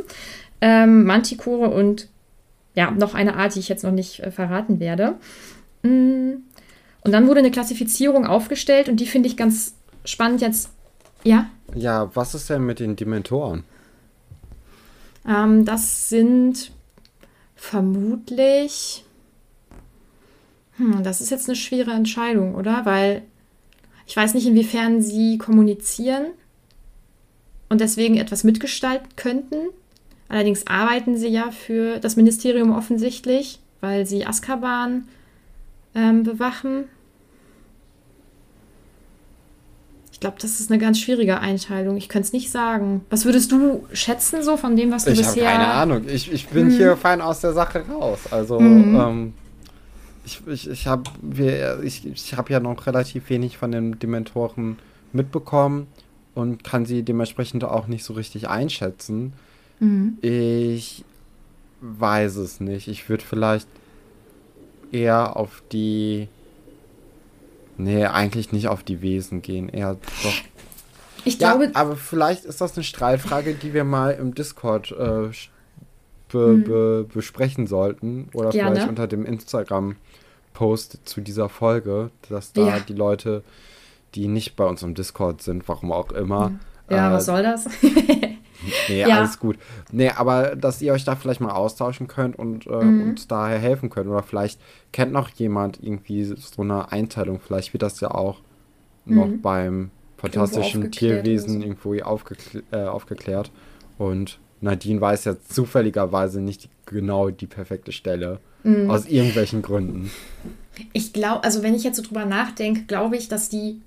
[0.60, 2.08] ähm, Mantikore und
[2.74, 5.14] ja, noch eine Art, die ich jetzt noch nicht äh, verraten werde.
[5.82, 6.42] Mm.
[7.02, 10.70] Und dann wurde eine Klassifizierung aufgestellt und die finde ich ganz spannend jetzt.
[11.26, 11.50] Ja?
[11.74, 13.64] Ja, was ist denn mit den Dementoren?
[15.26, 16.70] Ähm, das sind
[17.56, 19.04] vermutlich.
[20.76, 22.84] Hm, das ist jetzt eine schwere Entscheidung, oder?
[22.84, 23.22] Weil
[24.06, 26.26] ich weiß nicht, inwiefern sie kommunizieren
[27.68, 29.70] und deswegen etwas mitgestalten könnten.
[30.28, 35.08] Allerdings arbeiten sie ja für das Ministerium offensichtlich, weil sie Azkaban
[35.96, 36.84] ähm, bewachen.
[40.15, 41.96] Ich glaube, das ist eine ganz schwierige Einteilung.
[41.96, 43.02] Ich könnte es nicht sagen.
[43.10, 45.42] Was würdest du schätzen, so von dem, was du ich bisher.
[45.44, 46.02] Ich habe keine Ahnung.
[46.08, 46.76] Ich, ich bin hm.
[46.76, 48.18] hier fein aus der Sache raus.
[48.32, 48.96] Also, mhm.
[48.96, 49.34] ähm,
[50.24, 51.04] ich, ich, ich habe
[51.84, 54.78] ich, ich hab ja noch relativ wenig von den Dementoren
[55.12, 55.86] mitbekommen
[56.34, 59.32] und kann sie dementsprechend auch nicht so richtig einschätzen.
[59.78, 60.18] Mhm.
[60.22, 61.04] Ich
[61.80, 62.88] weiß es nicht.
[62.88, 63.68] Ich würde vielleicht
[64.90, 66.26] eher auf die
[67.78, 69.68] Nee, eigentlich nicht auf die Wesen gehen.
[69.68, 70.34] Eher doch.
[71.24, 71.70] Ich ja, glaube.
[71.74, 75.30] Aber vielleicht ist das eine Streitfrage, die wir mal im Discord äh,
[76.28, 76.64] be, mhm.
[76.64, 78.28] be, besprechen sollten.
[78.32, 78.70] Oder Gerne.
[78.70, 82.80] vielleicht unter dem Instagram-Post zu dieser Folge, dass da ja.
[82.80, 83.42] die Leute,
[84.14, 86.52] die nicht bei uns im Discord sind, warum auch immer.
[86.88, 87.68] Ja, äh, was soll das?
[88.88, 89.18] Nee, ja.
[89.18, 89.58] alles gut.
[89.92, 93.10] Nee, aber dass ihr euch da vielleicht mal austauschen könnt und äh, mhm.
[93.10, 94.08] uns daher helfen könnt.
[94.08, 94.60] Oder vielleicht
[94.92, 97.40] kennt noch jemand irgendwie so eine Einteilung.
[97.40, 98.40] Vielleicht wird das ja auch
[99.04, 99.14] mhm.
[99.14, 103.50] noch beim fantastischen Tierwesen irgendwo aufgeklä äh, aufgeklärt.
[103.98, 108.40] Und Nadine weiß ja zufälligerweise nicht genau die perfekte Stelle.
[108.62, 108.90] Mhm.
[108.90, 110.10] Aus irgendwelchen Gründen.
[110.92, 113.80] Ich glaube, also wenn ich jetzt so drüber nachdenke, glaube ich, dass die,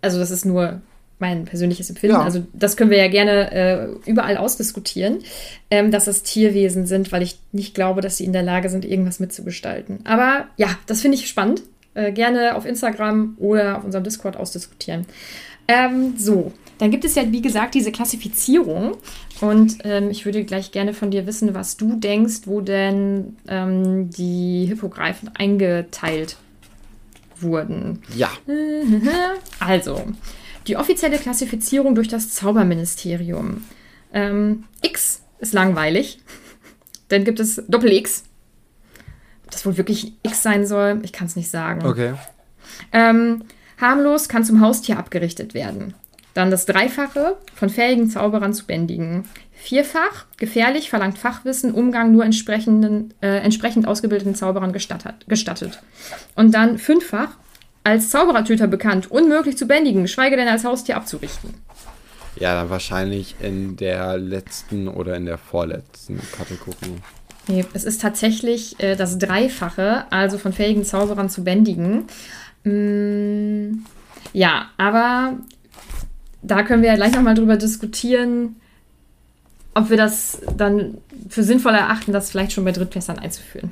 [0.00, 0.80] also das ist nur
[1.22, 2.22] mein persönliches Empfinden, ja.
[2.22, 5.20] also das können wir ja gerne äh, überall ausdiskutieren,
[5.70, 8.84] ähm, dass es Tierwesen sind, weil ich nicht glaube, dass sie in der Lage sind,
[8.84, 10.00] irgendwas mitzugestalten.
[10.04, 11.62] Aber ja, das finde ich spannend.
[11.94, 15.06] Äh, gerne auf Instagram oder auf unserem Discord ausdiskutieren.
[15.68, 18.96] Ähm, so, dann gibt es ja, wie gesagt, diese Klassifizierung.
[19.40, 24.10] Und ähm, ich würde gleich gerne von dir wissen, was du denkst, wo denn ähm,
[24.10, 26.36] die Hippogreifen eingeteilt
[27.38, 28.02] wurden.
[28.16, 28.30] Ja.
[29.60, 30.02] Also,
[30.66, 33.64] die offizielle Klassifizierung durch das Zauberministerium.
[34.12, 36.18] Ähm, X ist langweilig.
[37.08, 38.24] Dann gibt es Doppel-X.
[39.44, 41.84] Ob das wohl wirklich X sein soll, ich kann es nicht sagen.
[41.84, 42.14] Okay.
[42.92, 43.44] Ähm,
[43.80, 45.94] harmlos kann zum Haustier abgerichtet werden.
[46.34, 49.28] Dann das Dreifache von fähigen Zauberern zu bändigen.
[49.52, 55.82] Vierfach, gefährlich, verlangt Fachwissen, Umgang nur entsprechenden, äh, entsprechend ausgebildeten Zauberern gestattet, gestattet.
[56.34, 57.36] Und dann fünffach,
[57.84, 61.54] als Zauberertöter bekannt, unmöglich zu bändigen, geschweige denn als Haustier abzurichten.
[62.36, 66.96] Ja, dann wahrscheinlich in der letzten oder in der vorletzten Kategorie.
[67.48, 72.04] Nee, es ist tatsächlich äh, das Dreifache, also von fähigen Zauberern zu bändigen.
[72.64, 73.84] Mm,
[74.32, 75.38] ja, aber
[76.42, 78.56] da können wir ja gleich nochmal drüber diskutieren,
[79.74, 83.70] ob wir das dann für sinnvoll erachten, das vielleicht schon bei Drittklässlern einzuführen.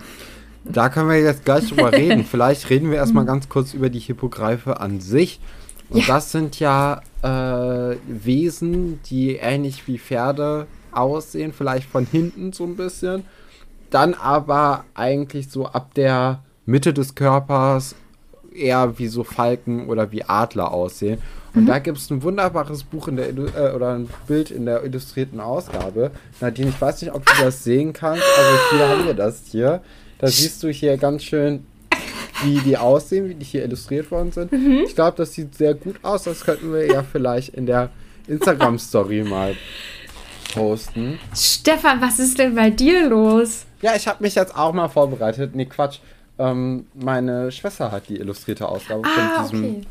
[0.65, 2.25] Da können wir jetzt gleich drüber reden.
[2.25, 5.41] Vielleicht reden wir erstmal ganz kurz über die Hippogreife an sich.
[5.89, 6.07] Und ja.
[6.07, 12.77] das sind ja äh, Wesen, die ähnlich wie Pferde aussehen, vielleicht von hinten so ein
[12.77, 13.25] bisschen.
[13.91, 17.97] Dann aber eigentlich so ab der Mitte des Körpers
[18.55, 21.21] eher wie so Falken oder wie Adler aussehen.
[21.55, 21.67] Und mhm.
[21.67, 25.41] da gibt es ein wunderbares Buch in der äh, oder ein Bild in der illustrierten
[25.41, 26.13] Ausgabe.
[26.41, 29.83] Nadine, ich weiß nicht, ob du das sehen kannst, aber hier haben wir das hier.
[30.21, 31.65] Da siehst du hier ganz schön
[32.43, 34.53] wie die aussehen, wie die hier illustriert worden sind.
[34.53, 34.85] Mhm.
[34.87, 36.25] Ich glaube, das sieht sehr gut aus.
[36.25, 37.91] Das könnten wir ja vielleicht in der
[38.29, 39.55] Instagram-Story mal
[40.55, 41.19] posten.
[41.35, 43.65] Stefan, was ist denn bei dir los?
[43.83, 45.55] Ja, ich habe mich jetzt auch mal vorbereitet.
[45.55, 45.99] Nee, Quatsch.
[46.39, 49.87] Ähm, meine Schwester hat die illustrierte Ausgabe Ah, von diesem okay.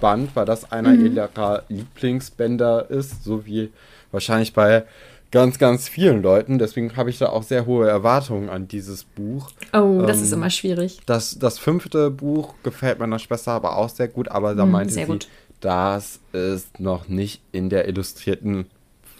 [0.00, 3.70] Band, weil das einer ihrer Lieblingsbänder ist, so wie
[4.10, 4.84] wahrscheinlich bei
[5.32, 6.58] ganz, ganz vielen Leuten.
[6.58, 9.50] Deswegen habe ich da auch sehr hohe Erwartungen an dieses Buch.
[9.72, 11.00] Oh, das Ähm, ist immer schwierig.
[11.06, 14.94] Das, das fünfte Buch gefällt meiner Schwester aber auch sehr gut, aber da Mm, meinte
[14.94, 15.26] sehr sie, gut.
[15.60, 18.66] dass es noch nicht in der illustrierten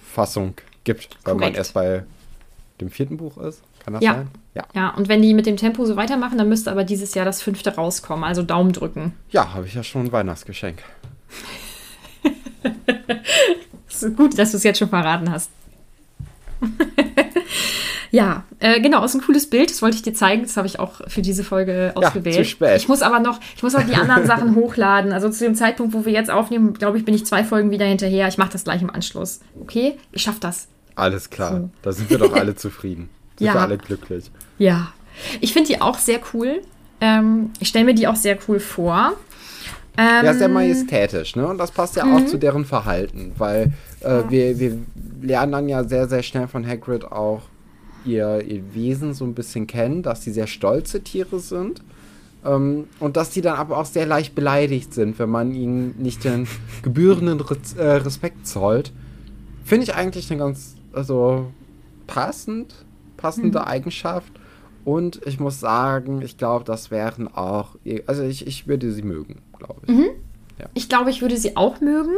[0.05, 1.57] Fassung gibt, weil man Korrekt.
[1.57, 2.05] erst bei
[2.81, 3.63] dem vierten Buch ist.
[3.85, 4.15] Kann das Ja.
[4.15, 4.29] sein?
[4.55, 4.65] Ja.
[4.75, 7.41] Ja, und wenn die mit dem Tempo so weitermachen, dann müsste aber dieses Jahr das
[7.43, 8.23] fünfte rauskommen.
[8.25, 9.15] Also Daumen drücken.
[9.31, 10.83] Ja, habe ich ja schon ein Weihnachtsgeschenk.
[13.89, 15.51] ist gut, dass du es jetzt schon verraten hast.
[18.11, 19.71] ja, äh, genau, ist ein cooles Bild.
[19.71, 20.43] Das wollte ich dir zeigen.
[20.43, 22.37] Das habe ich auch für diese Folge ausgewählt.
[22.37, 22.77] zu spät.
[22.77, 25.13] Ich muss aber noch, ich muss auch die anderen Sachen hochladen.
[25.13, 27.87] Also zu dem Zeitpunkt, wo wir jetzt aufnehmen, glaube ich, bin ich zwei Folgen wieder
[27.87, 28.29] hinterher.
[28.29, 29.41] Ich mache das gleich im Anschluss.
[29.61, 29.97] Okay?
[30.13, 30.69] Ich schaffe das.
[30.95, 31.53] Alles klar.
[31.57, 31.71] So.
[31.83, 33.09] Da sind wir doch alle zufrieden.
[33.39, 33.55] Sind Ja.
[33.55, 34.31] wir alle glücklich.
[34.59, 34.93] Ja.
[35.41, 36.61] Ich finde die auch sehr cool.
[37.01, 39.15] Ähm, ich stelle mir die auch sehr cool vor.
[39.99, 41.47] Ähm, Ja, sehr majestätisch, ne?
[41.47, 42.13] Und das passt ja Mhm.
[42.15, 44.79] auch zu deren Verhalten, weil äh, wir, wir
[45.21, 47.43] lernen dann ja sehr, sehr schnell von Hagrid auch
[48.05, 51.83] ihr, ihr Wesen so ein bisschen kennen, dass sie sehr stolze Tiere sind.
[52.45, 56.25] Ähm, und dass die dann aber auch sehr leicht beleidigt sind, wenn man ihnen nicht
[56.25, 56.49] den
[56.83, 58.93] gebührenden Res äh, Respekt zollt.
[59.65, 61.53] Finde ich eigentlich eine ganz, also
[62.07, 62.75] passend,
[63.17, 63.65] passende Mhm.
[63.67, 64.33] Eigenschaft.
[64.85, 67.77] Und ich muss sagen, ich glaube, das wären auch,
[68.07, 69.89] also ich, ich würde sie mögen, glaube ich.
[69.95, 70.07] Mhm.
[70.75, 72.13] Ich glaube, ich würde sie auch mögen.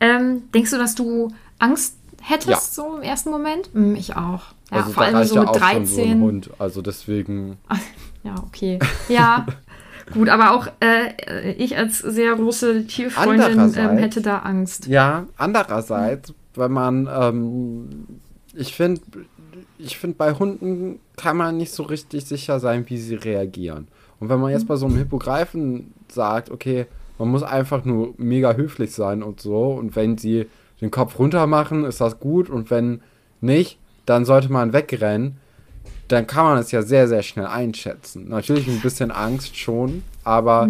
[0.00, 2.58] Ähm, denkst du, dass du Angst hättest, Ja.
[2.60, 3.70] so im ersten Moment?
[3.72, 4.42] Hm, ich auch.
[4.70, 6.20] Ja, also vor allem so ja mit auch schon so ein 13.
[6.20, 6.50] Hund.
[6.58, 7.56] Also deswegen,
[8.24, 8.78] Ja, okay.
[9.08, 9.46] Ja,
[10.12, 14.86] gut, aber auch äh, ich als sehr große Tierfreundin ähm, hätte da Angst.
[14.86, 18.06] ja, andererseits, wenn man, ähm,
[18.54, 19.00] ich finde,
[19.78, 23.88] ich finde, bei Hunden kann man nicht so richtig sicher sein, wie sie reagieren.
[24.20, 26.86] Und wenn man jetzt bei so einem Hippogreifen sagt, okay,
[27.18, 30.46] man muss einfach nur mega höflich sein und so, und wenn sie
[30.80, 33.00] den Kopf runter machen, ist das gut, und wenn
[33.40, 35.36] nicht, dann sollte man wegrennen,
[36.08, 38.28] dann kann man es ja sehr, sehr schnell einschätzen.
[38.28, 40.68] Natürlich ein bisschen Angst schon, aber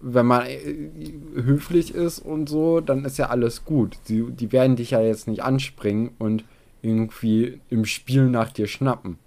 [0.00, 3.98] wenn man äh, höflich ist und so, dann ist ja alles gut.
[4.08, 6.44] Die, die werden dich ja jetzt nicht anspringen und
[6.82, 9.18] irgendwie im Spiel nach dir schnappen.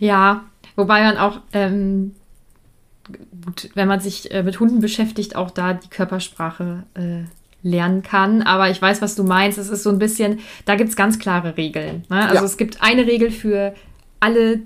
[0.00, 0.44] Ja,
[0.76, 2.14] wobei man auch, ähm,
[3.44, 7.24] gut, wenn man sich äh, mit Hunden beschäftigt, auch da die Körpersprache äh,
[7.62, 8.42] lernen kann.
[8.42, 9.58] Aber ich weiß, was du meinst.
[9.58, 12.04] Es ist so ein bisschen, da gibt es ganz klare Regeln.
[12.08, 12.22] Ne?
[12.22, 12.44] Also Ja.
[12.44, 13.74] es gibt eine Regel für
[14.20, 14.60] alle,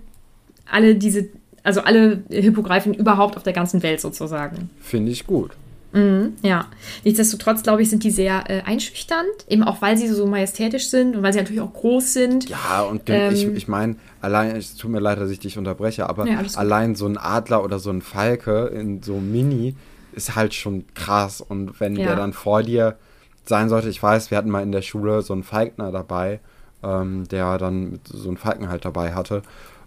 [0.71, 1.29] alle diese,
[1.63, 4.71] also alle Hippogreifen überhaupt auf der ganzen Welt sozusagen.
[4.81, 5.53] Finde ich gut.
[5.93, 6.67] Mhm, ja.
[7.05, 11.17] Nichtsdestotrotz, glaube ich, sind die sehr äh, einschüchternd, eben auch weil sie so majestätisch sind
[11.17, 12.49] und weil sie natürlich auch groß sind.
[12.49, 13.57] Ja, und den, ich, Ähm.
[13.57, 17.07] ich meine, allein, es tut mir leid, dass ich dich unterbreche, aber Ja, allein so
[17.07, 19.75] ein Adler oder so ein Falke in so Mini
[20.13, 21.41] ist halt schon krass.
[21.41, 22.07] Und wenn Ja.
[22.07, 22.97] der dann vor dir
[23.45, 26.41] sein sollte, ich weiß, wir hatten mal in der Schule so einen Falkner dabei,
[26.83, 29.43] ähm, der dann so einen Falken halt dabei hatte.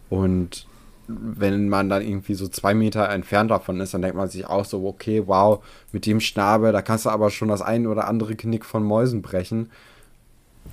[0.10, 0.68] Und
[1.08, 4.66] wenn man dann irgendwie so zwei Meter entfernt davon ist, dann denkt man sich auch
[4.66, 8.36] so, okay, wow, mit dem Schnabel, da kannst du aber schon das ein oder andere
[8.36, 9.70] Knick von Mäusen brechen.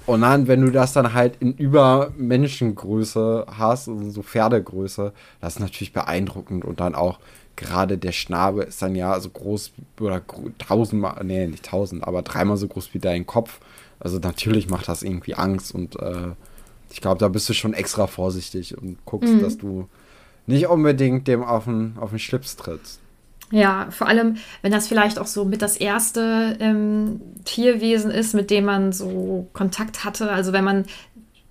[0.06, 5.54] Und dann, wenn du das dann halt in über Menschengröße hast, also so Pferdegröße, das
[5.54, 6.64] ist natürlich beeindruckend.
[6.64, 7.18] Und dann auch
[7.56, 10.22] gerade der Schnabel ist dann ja so groß oder
[10.58, 13.60] tausendmal, nee, nicht tausend, aber dreimal so groß wie dein Kopf.
[14.00, 16.32] Also natürlich macht das irgendwie Angst und äh,
[16.90, 19.88] ich glaube, da bist du schon extra vorsichtig und guckst, dass du
[20.46, 23.00] nicht unbedingt dem auf den, auf den Schlips trittst.
[23.50, 28.50] Ja, vor allem, wenn das vielleicht auch so mit das erste ähm, Tierwesen ist, mit
[28.50, 30.30] dem man so Kontakt hatte.
[30.30, 30.86] Also wenn man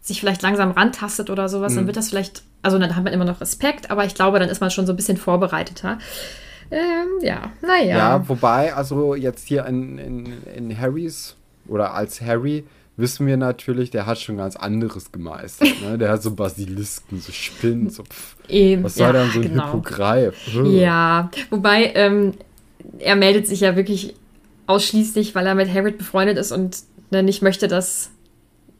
[0.01, 3.25] sich vielleicht langsam rantastet oder sowas, dann wird das vielleicht, also dann hat man immer
[3.25, 5.99] noch Respekt, aber ich glaube, dann ist man schon so ein bisschen vorbereiteter.
[6.71, 7.97] Ähm, ja, naja.
[7.97, 11.35] Ja, wobei, also jetzt hier in, in, in Harrys
[11.67, 12.65] oder als Harry
[12.97, 15.81] wissen wir natürlich, der hat schon ganz anderes gemeistert.
[15.81, 15.97] Ne?
[15.97, 19.49] Der hat so Basilisken, so Spinnen, so pff, Eben, was soll ja, dann so ein
[19.49, 19.65] genau.
[19.65, 20.35] Hippogreif?
[20.65, 22.33] Ja, wobei ähm,
[22.99, 24.15] er meldet sich ja wirklich
[24.67, 26.77] ausschließlich, weil er mit Harriet befreundet ist und
[27.11, 28.11] ne, nicht möchte, dass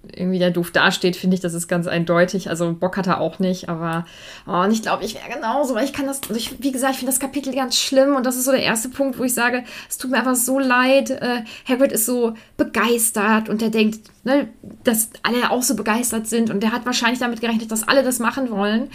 [0.04, 2.50] irgendwie der doof dasteht, finde ich, das ist ganz eindeutig.
[2.50, 4.06] Also Bock hat er auch nicht, aber
[4.48, 6.94] oh, und ich glaube, ich wäre genauso, weil ich kann das, also ich, wie gesagt,
[6.94, 9.34] ich finde das Kapitel ganz schlimm und das ist so der erste Punkt, wo ich
[9.34, 11.12] sage, es tut mir einfach so leid.
[11.12, 14.50] Äh, Hagrid ist so begeistert und er denkt, ne,
[14.84, 18.18] dass alle auch so begeistert sind und der hat wahrscheinlich damit gerechnet, dass alle das
[18.20, 18.90] machen wollen.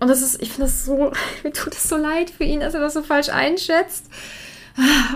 [0.00, 1.12] und das ist, ich finde das so,
[1.44, 4.06] mir tut es so leid für ihn, dass er das so falsch einschätzt.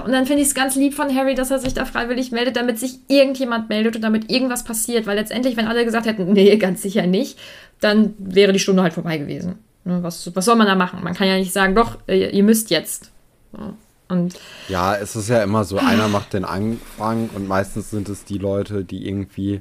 [0.04, 2.56] Und dann finde ich es ganz lieb von Harry, dass er sich da freiwillig meldet,
[2.56, 5.06] damit sich irgendjemand meldet und damit irgendwas passiert.
[5.06, 7.38] Weil letztendlich, wenn alle gesagt hätten, nee, ganz sicher nicht,
[7.80, 9.58] dann wäre die Stunde halt vorbei gewesen.
[9.84, 11.02] Ne, was, was soll man da machen?
[11.02, 13.10] Man kann ja nicht sagen, doch, ihr müsst jetzt.
[14.08, 14.34] Und
[14.68, 18.38] ja, es ist ja immer so, einer macht den Anfang und meistens sind es die
[18.38, 19.60] Leute, die irgendwie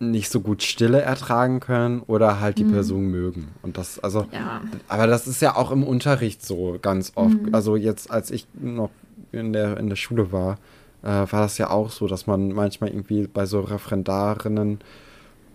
[0.00, 2.72] nicht so gut Stille ertragen können oder halt die mhm.
[2.72, 3.48] Person mögen.
[3.62, 4.60] Und das, also, ja.
[4.88, 7.40] aber das ist ja auch im Unterricht so ganz oft.
[7.42, 7.54] Mhm.
[7.54, 8.90] Also jetzt, als ich noch
[9.32, 10.58] in der, in der Schule war,
[11.02, 14.80] äh, war das ja auch so, dass man manchmal irgendwie bei so Referendarinnen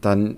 [0.02, 0.38] dann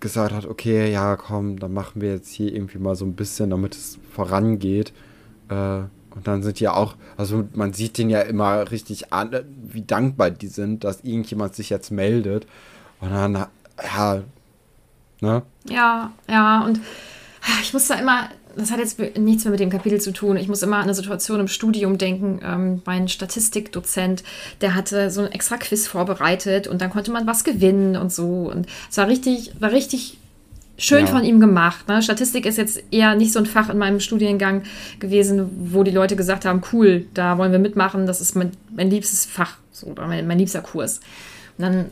[0.00, 3.50] gesagt hat, okay, ja, komm, dann machen wir jetzt hier irgendwie mal so ein bisschen,
[3.50, 4.92] damit es vorangeht.
[5.48, 5.80] Äh,
[6.14, 9.30] und dann sind die auch, also man sieht denen ja immer richtig an,
[9.62, 12.46] wie dankbar die sind, dass irgendjemand sich jetzt meldet.
[13.00, 13.46] Und dann,
[13.82, 14.22] ja,
[15.20, 15.42] ne?
[15.68, 16.80] Ja, ja, und
[17.62, 20.36] ich muss da immer, das hat jetzt nichts mehr mit dem Kapitel zu tun.
[20.36, 22.40] Ich muss immer an eine Situation im Studium denken.
[22.42, 24.24] Ähm, mein Statistikdozent,
[24.60, 28.50] der hatte so ein extra Quiz vorbereitet und dann konnte man was gewinnen und so.
[28.50, 30.18] Und es war richtig, war richtig
[30.76, 31.06] schön ja.
[31.06, 31.88] von ihm gemacht.
[31.88, 32.02] Ne?
[32.02, 34.62] Statistik ist jetzt eher nicht so ein Fach in meinem Studiengang
[35.00, 38.90] gewesen, wo die Leute gesagt haben, cool, da wollen wir mitmachen, das ist mein, mein
[38.90, 41.00] liebstes Fach, so, mein, mein liebster Kurs.
[41.58, 41.86] Und dann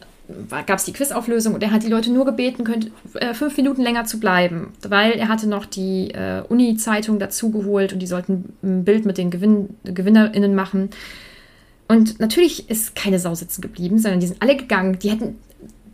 [0.67, 3.83] gab es die Quizauflösung und er hat die Leute nur gebeten, könnt, äh, fünf Minuten
[3.83, 8.85] länger zu bleiben, weil er hatte noch die äh, Uni-Zeitung dazugeholt und die sollten ein
[8.85, 10.91] Bild mit den Gewinn GewinnerInnen machen.
[11.89, 14.99] Und natürlich ist keine Sau sitzen geblieben, sondern die sind alle gegangen.
[14.99, 15.39] Die hätten,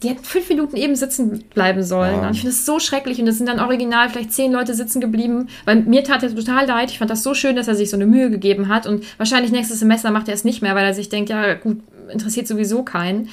[0.02, 2.14] die hätten fünf Minuten eben sitzen bleiben sollen.
[2.14, 2.26] Ja.
[2.26, 3.20] Und ich finde das so schrecklich.
[3.20, 5.48] Und es sind dann original vielleicht zehn Leute sitzen geblieben.
[5.66, 6.90] Weil mir tat er total leid.
[6.90, 8.86] Ich fand das so schön, dass er sich so eine Mühe gegeben hat.
[8.86, 11.80] Und wahrscheinlich nächstes Semester macht er es nicht mehr, weil er sich denkt, ja gut,
[12.10, 13.28] interessiert sowieso keinen.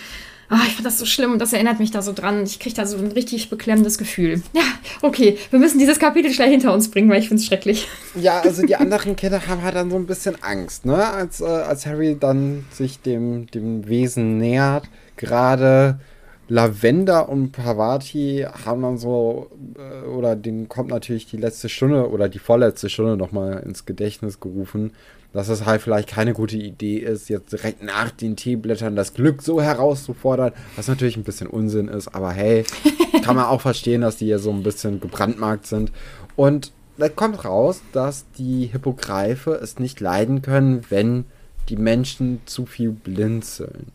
[0.51, 2.43] Oh, ich fand das so schlimm und das erinnert mich da so dran.
[2.43, 4.41] Ich kriege da so ein richtig beklemmendes Gefühl.
[4.53, 4.63] Ja,
[5.03, 7.87] okay, wir müssen dieses Kapitel schnell hinter uns bringen, weil ich finde es schrecklich.
[8.15, 11.05] Ja, also die anderen Kinder haben halt dann so ein bisschen Angst, ne?
[11.07, 14.89] Als, äh, als Harry dann sich dem, dem Wesen nähert.
[15.17, 15.99] Gerade
[16.47, 22.27] Lavender und Pavati haben dann so, äh, oder denen kommt natürlich die letzte Stunde oder
[22.27, 24.93] die vorletzte Stunde nochmal ins Gedächtnis gerufen
[25.33, 29.41] dass es halt vielleicht keine gute Idee ist, jetzt direkt nach den Teeblättern das Glück
[29.41, 32.65] so herauszufordern, was natürlich ein bisschen Unsinn ist, aber hey,
[33.23, 35.91] kann man auch verstehen, dass die hier so ein bisschen gebrandmarkt sind.
[36.35, 41.25] Und da kommt raus, dass die Hippogreife es nicht leiden können, wenn
[41.69, 43.91] die Menschen zu viel blinzeln.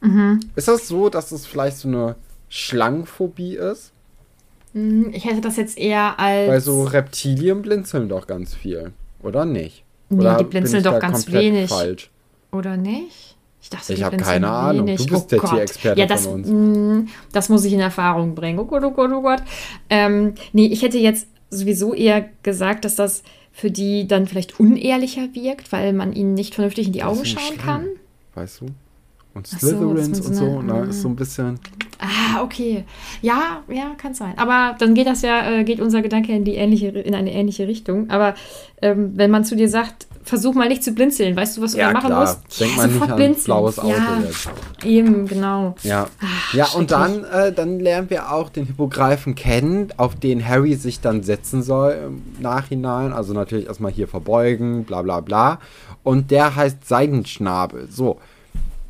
[0.00, 0.40] Mhm.
[0.56, 2.16] Ist das so, dass es vielleicht so eine
[2.48, 3.92] Schlangenphobie ist?
[4.72, 6.48] Hm, ich hätte das jetzt eher als.
[6.48, 9.84] Weil so Reptilien blinzeln doch ganz viel, oder nicht?
[10.10, 11.68] Oder nee, die blinzeln doch ganz wenig.
[11.68, 12.10] Falsch?
[12.52, 13.36] Oder nicht?
[13.62, 14.86] Ich dachte, ich habe keine Ahnung.
[14.86, 15.06] Wenig.
[15.06, 16.48] Du bist oh der Tierexperte ja, das, von uns.
[16.48, 18.58] Mh, mm, das muss ich in Erfahrung bringen.
[18.58, 19.42] Oh Gott, oh Gott, oh Gott.
[19.88, 25.34] Ähm, nee, ich hätte jetzt sowieso eher gesagt, dass das für die dann vielleicht unehrlicher
[25.34, 27.58] wirkt, weil man ihnen nicht vernünftig in die Augen schauen schlimm.
[27.58, 27.86] kann.
[28.34, 28.66] Weißt du?
[29.32, 31.60] Und Slytherins so, und so, eine, na, ist so ein bisschen.
[32.00, 32.84] Ah, okay.
[33.22, 34.34] Ja, ja, kann sein.
[34.36, 37.68] Aber dann geht das ja, äh, geht unser Gedanke in die ähnliche, in eine ähnliche
[37.68, 38.10] Richtung.
[38.10, 38.34] Aber
[38.82, 41.78] ähm, wenn man zu dir sagt, versuch mal nicht zu blinzeln, weißt du, was du
[41.78, 42.20] ja, da machen klar.
[42.22, 42.60] musst?
[42.60, 43.44] Denk ja, man nicht an blinzeln.
[43.44, 44.50] blaues Auto ja, jetzt.
[44.84, 45.74] Eben, genau.
[45.82, 46.08] Ja.
[46.20, 50.74] Ach, ja, und dann, äh, dann lernen wir auch den Hippogreifen kennen, auf den Harry
[50.74, 53.12] sich dann setzen soll im Nachhinein.
[53.12, 55.60] Also natürlich erstmal hier verbeugen, bla bla bla.
[56.02, 57.88] Und der heißt Seidenschnabel.
[57.90, 58.18] So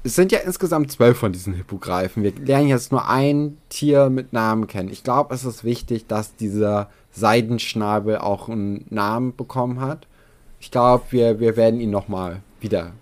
[0.02, 2.22] es sind ja insgesamt zwölf von diesen Hippogreifen.
[2.22, 4.88] Wir lernen jetzt nur ein Tier mit Namen kennen.
[4.88, 10.06] Ich glaube, es ist wichtig, dass dieser Seidenschnabel auch einen Namen bekommen hat.
[10.58, 12.92] Ich glaube, wir, wir werden ihn nochmal wieder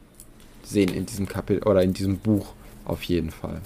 [0.64, 2.52] sehen in diesem Kapitel oder in diesem Buch
[2.84, 3.60] auf jeden Fall.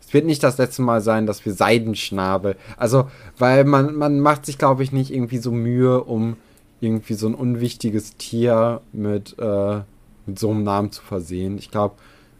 [0.00, 4.46] Es wird nicht das letzte Mal sein, dass wir Seidenschnabel, also, weil man, man macht
[4.46, 6.36] sich, glaube ich, nicht irgendwie so Mühe, um
[6.80, 9.80] irgendwie so ein unwichtiges Tier mit, äh,
[10.26, 11.58] mit so einem Namen zu versehen.
[11.58, 11.96] Ich glaube,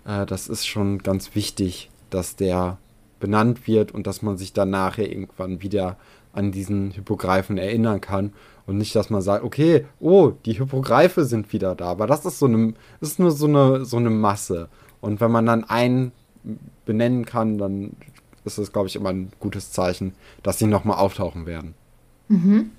[0.09, 2.79] äh, das ist schon ganz wichtig, dass der
[3.21, 5.97] benannt wird und dass man sich dann nachher irgendwann wieder
[6.33, 8.33] an diesen Hippogreifen erinnern kann
[8.67, 12.39] und nicht, dass man sagt, okay, oh, die Hippogreife sind wieder da, aber das ist
[12.39, 14.69] so eine, ist nur so eine, so eine Masse.
[15.01, 16.13] Und wenn man dann einen
[16.85, 17.97] benennen kann, dann
[18.45, 21.75] ist das, glaube ich, immer ein gutes Zeichen, dass sie nochmal auftauchen werden.
[22.29, 22.71] Mhm.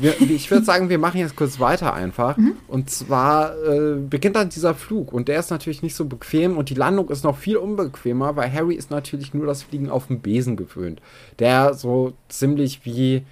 [0.00, 2.36] Wir, ich würde sagen, wir machen jetzt kurz weiter einfach.
[2.36, 2.52] Mhm.
[2.68, 5.12] Und zwar äh, beginnt dann dieser Flug.
[5.12, 6.58] Und der ist natürlich nicht so bequem.
[6.58, 10.08] Und die Landung ist noch viel unbequemer, weil Harry ist natürlich nur das Fliegen auf
[10.08, 11.00] dem Besen gewöhnt.
[11.38, 13.24] Der so ziemlich wie,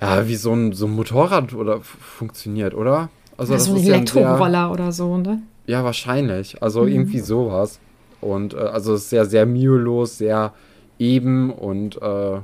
[0.00, 3.08] ja, wie so ein, so ein Motorrad oder funktioniert, oder?
[3.36, 5.42] Also, ja, das so ein Elektroroller oder so, ne?
[5.66, 6.62] Ja, wahrscheinlich.
[6.62, 6.88] Also mhm.
[6.88, 7.78] irgendwie sowas.
[8.20, 10.52] Und äh, also es ist sehr, sehr mühelos, sehr
[10.98, 12.38] eben und äh,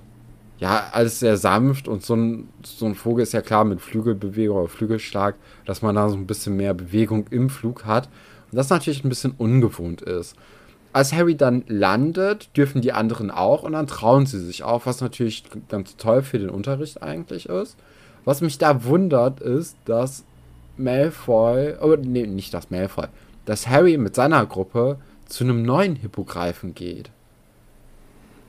[0.58, 4.56] ja, alles sehr sanft und so ein, so ein Vogel ist ja klar mit Flügelbewegung
[4.56, 8.08] oder Flügelschlag, dass man da so ein bisschen mehr Bewegung im Flug hat.
[8.50, 10.34] Und das natürlich ein bisschen ungewohnt ist.
[10.92, 15.00] Als Harry dann landet, dürfen die anderen auch und dann trauen sie sich auch, was
[15.00, 17.76] natürlich ganz toll für den Unterricht eigentlich ist.
[18.24, 20.24] Was mich da wundert, ist, dass
[20.76, 23.06] Malfoy, oh, nee, nicht das Malfoy,
[23.44, 27.10] dass Harry mit seiner Gruppe zu einem neuen Hippogreifen geht.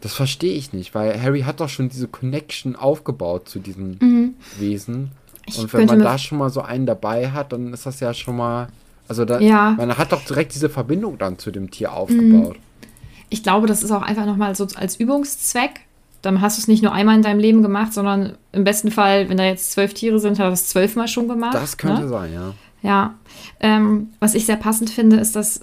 [0.01, 4.33] Das verstehe ich nicht, weil Harry hat doch schon diese Connection aufgebaut zu diesem mhm.
[4.57, 5.11] Wesen.
[5.45, 8.13] Ich und wenn man da schon mal so einen dabei hat, dann ist das ja
[8.13, 8.67] schon mal.
[9.07, 9.71] Also da, ja.
[9.71, 12.57] man hat doch direkt diese Verbindung dann zu dem Tier aufgebaut.
[12.57, 12.85] Mhm.
[13.29, 15.81] Ich glaube, das ist auch einfach nochmal so als Übungszweck.
[16.21, 19.29] Dann hast du es nicht nur einmal in deinem Leben gemacht, sondern im besten Fall,
[19.29, 21.55] wenn da jetzt zwölf Tiere sind, hat er es zwölfmal schon gemacht.
[21.55, 22.09] Das könnte ne?
[22.09, 22.53] sein, ja.
[22.81, 23.15] Ja.
[23.59, 25.61] Ähm, was ich sehr passend finde, ist, dass,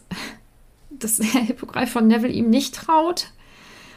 [0.91, 3.29] dass der Hippogreif von Neville ihm nicht traut.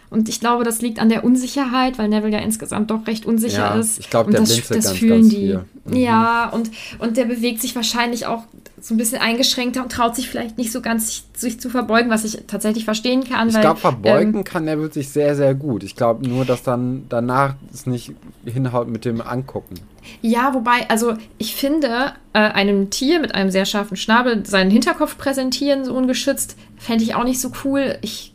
[0.10, 3.58] Und ich glaube, das liegt an der Unsicherheit, weil Neville ja insgesamt doch recht unsicher
[3.58, 4.00] ja, ist.
[4.00, 5.60] Ich glaube, der das, blinzelt das ganz, fühlen ganz die.
[5.86, 5.96] Mhm.
[5.96, 8.44] Ja, und, und der bewegt sich wahrscheinlich auch
[8.82, 12.10] so ein bisschen eingeschränkter und traut sich vielleicht nicht so ganz sich, sich zu verbeugen,
[12.10, 13.50] was ich tatsächlich verstehen kann.
[13.50, 15.84] Ich glaube, verbeugen ähm, kann Neville sich sehr, sehr gut.
[15.84, 18.14] Ich glaube nur, dass dann danach es nicht
[18.46, 19.76] hinhaut mit dem Angucken.
[20.22, 25.18] Ja, wobei, also ich finde, äh, einem Tier mit einem sehr scharfen Schnabel seinen Hinterkopf
[25.18, 27.98] präsentieren, so ungeschützt, fände ich auch nicht so cool.
[28.02, 28.34] Ich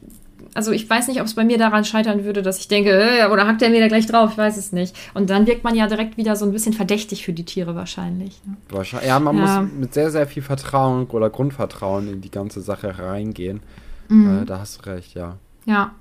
[0.54, 3.26] also ich weiß nicht, ob es bei mir daran scheitern würde, dass ich denke, äh,
[3.26, 4.96] oder hackt er mir da gleich drauf, ich weiß es nicht.
[5.12, 8.40] Und dann wirkt man ja direkt wieder so ein bisschen verdächtig für die Tiere wahrscheinlich.
[8.46, 8.56] Ne?
[8.68, 9.08] Wahrscheinlich.
[9.08, 9.62] Ja, man ja.
[9.62, 13.60] muss mit sehr, sehr viel Vertrauen oder Grundvertrauen in die ganze Sache reingehen.
[14.08, 14.42] Mhm.
[14.42, 15.36] Äh, da hast du recht, ja.
[15.66, 15.92] Ja.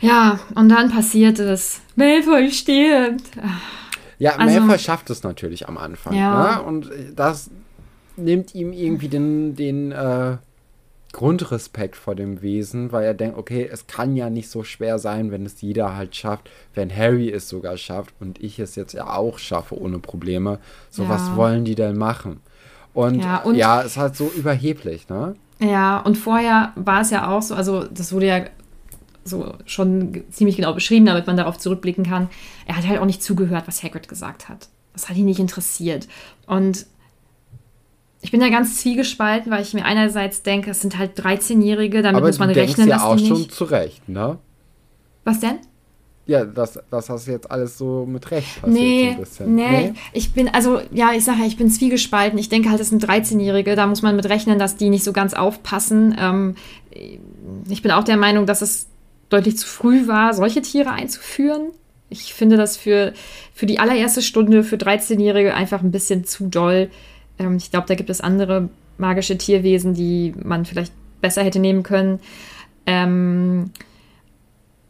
[0.00, 1.82] Ja, und dann passiert es.
[1.94, 3.22] Malfoy stirbt.
[4.18, 6.14] Ja, also, Malfoy schafft es natürlich am Anfang.
[6.14, 6.56] Ja.
[6.56, 6.62] Ne?
[6.62, 7.50] Und das
[8.16, 10.36] nimmt ihm irgendwie den, den äh,
[11.12, 15.32] Grundrespekt vor dem Wesen, weil er denkt, okay, es kann ja nicht so schwer sein,
[15.32, 19.12] wenn es jeder halt schafft, wenn Harry es sogar schafft und ich es jetzt ja
[19.12, 20.60] auch schaffe ohne Probleme.
[20.88, 21.08] So, ja.
[21.08, 22.40] was wollen die denn machen?
[22.94, 25.34] Und ja, und ja, ist halt so überheblich, ne?
[25.60, 28.44] Ja, und vorher war es ja auch so, also das wurde ja
[29.24, 32.28] so schon ziemlich genau beschrieben, damit man darauf zurückblicken kann.
[32.66, 34.68] Er hat halt auch nicht zugehört, was Hagrid gesagt hat.
[34.92, 36.08] Das hat ihn nicht interessiert.
[36.46, 36.86] Und
[38.22, 42.18] ich bin da ganz zwiegespalten, weil ich mir einerseits denke, es sind halt 13-Jährige, damit
[42.18, 43.52] Aber muss man du rechnen, ja dass auch die schon nicht...
[43.52, 44.38] zurecht, ne?
[45.24, 45.58] Was denn?
[46.26, 49.94] Ja, das, das hast du jetzt alles so mit Recht passiert nee, so nee, nee,
[50.12, 52.38] ich bin, also, ja, ich sage ja, ich bin zwiegespalten.
[52.38, 55.12] Ich denke halt, es sind 13-Jährige, da muss man mit rechnen, dass die nicht so
[55.12, 56.14] ganz aufpassen.
[56.20, 56.54] Ähm,
[57.68, 58.86] ich bin auch der Meinung, dass es
[59.28, 61.70] deutlich zu früh war, solche Tiere einzuführen.
[62.10, 63.12] Ich finde das für,
[63.54, 66.90] für die allererste Stunde für 13-Jährige einfach ein bisschen zu doll.
[67.40, 71.82] Ähm, ich glaube, da gibt es andere magische Tierwesen, die man vielleicht besser hätte nehmen
[71.82, 72.20] können.
[72.86, 73.70] Ähm,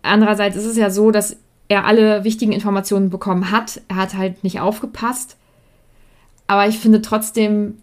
[0.03, 1.37] andererseits ist es ja so, dass
[1.69, 3.81] er alle wichtigen Informationen bekommen hat.
[3.89, 5.37] Er hat halt nicht aufgepasst.
[6.49, 7.79] Aber ich finde trotzdem,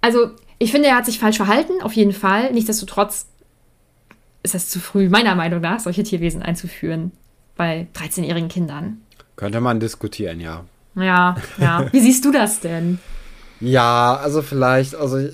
[0.00, 2.52] also ich finde, er hat sich falsch verhalten, auf jeden Fall.
[2.52, 3.26] Nichtsdestotrotz
[4.42, 7.12] ist es zu früh, meiner Meinung nach, solche Tierwesen einzuführen
[7.56, 9.00] bei 13-jährigen Kindern.
[9.36, 10.64] Könnte man diskutieren, ja.
[10.96, 11.92] Ja, ja.
[11.92, 12.98] Wie siehst du das denn?
[13.64, 15.30] Ja, also vielleicht, also äh,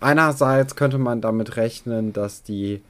[0.00, 2.82] einerseits könnte man damit rechnen, dass die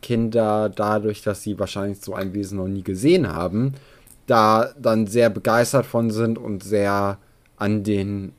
[0.00, 3.74] Kinder dadurch, dass sie wahrscheinlich so ein Wesen noch nie gesehen haben,
[4.26, 7.18] da dann sehr begeistert von sind und sehr
[7.58, 8.32] an den.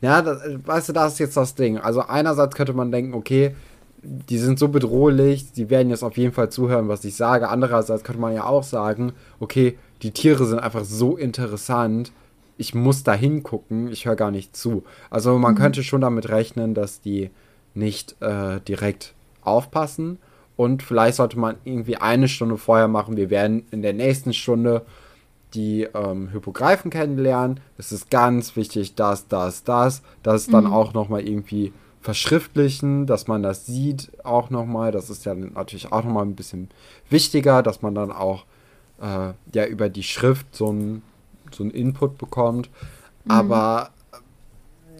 [0.00, 1.76] Ja, das, weißt du, das ist jetzt das Ding.
[1.76, 3.54] Also einerseits könnte man denken, okay,
[4.02, 7.50] die sind so bedrohlich, sie werden jetzt auf jeden Fall zuhören, was ich sage.
[7.50, 12.10] Andererseits könnte man ja auch sagen, okay, die Tiere sind einfach so interessant,
[12.60, 14.84] ich muss da hingucken, ich höre gar nicht zu.
[15.08, 15.58] Also man mhm.
[15.58, 17.30] könnte schon damit rechnen, dass die
[17.72, 20.18] nicht äh, direkt aufpassen.
[20.56, 23.16] Und vielleicht sollte man irgendwie eine Stunde vorher machen.
[23.16, 24.82] Wir werden in der nächsten Stunde
[25.54, 27.60] die ähm, Hypogreifen kennenlernen.
[27.78, 30.02] Es ist ganz wichtig, das, das, das.
[30.22, 30.72] Das dann mhm.
[30.74, 31.72] auch nochmal irgendwie
[32.02, 34.92] verschriftlichen, dass man das sieht auch nochmal.
[34.92, 36.68] Das ist ja natürlich auch nochmal ein bisschen
[37.08, 38.44] wichtiger, dass man dann auch
[39.00, 41.02] äh, ja über die Schrift so ein
[41.54, 42.70] so einen Input bekommt.
[43.24, 43.30] Mhm.
[43.30, 43.90] Aber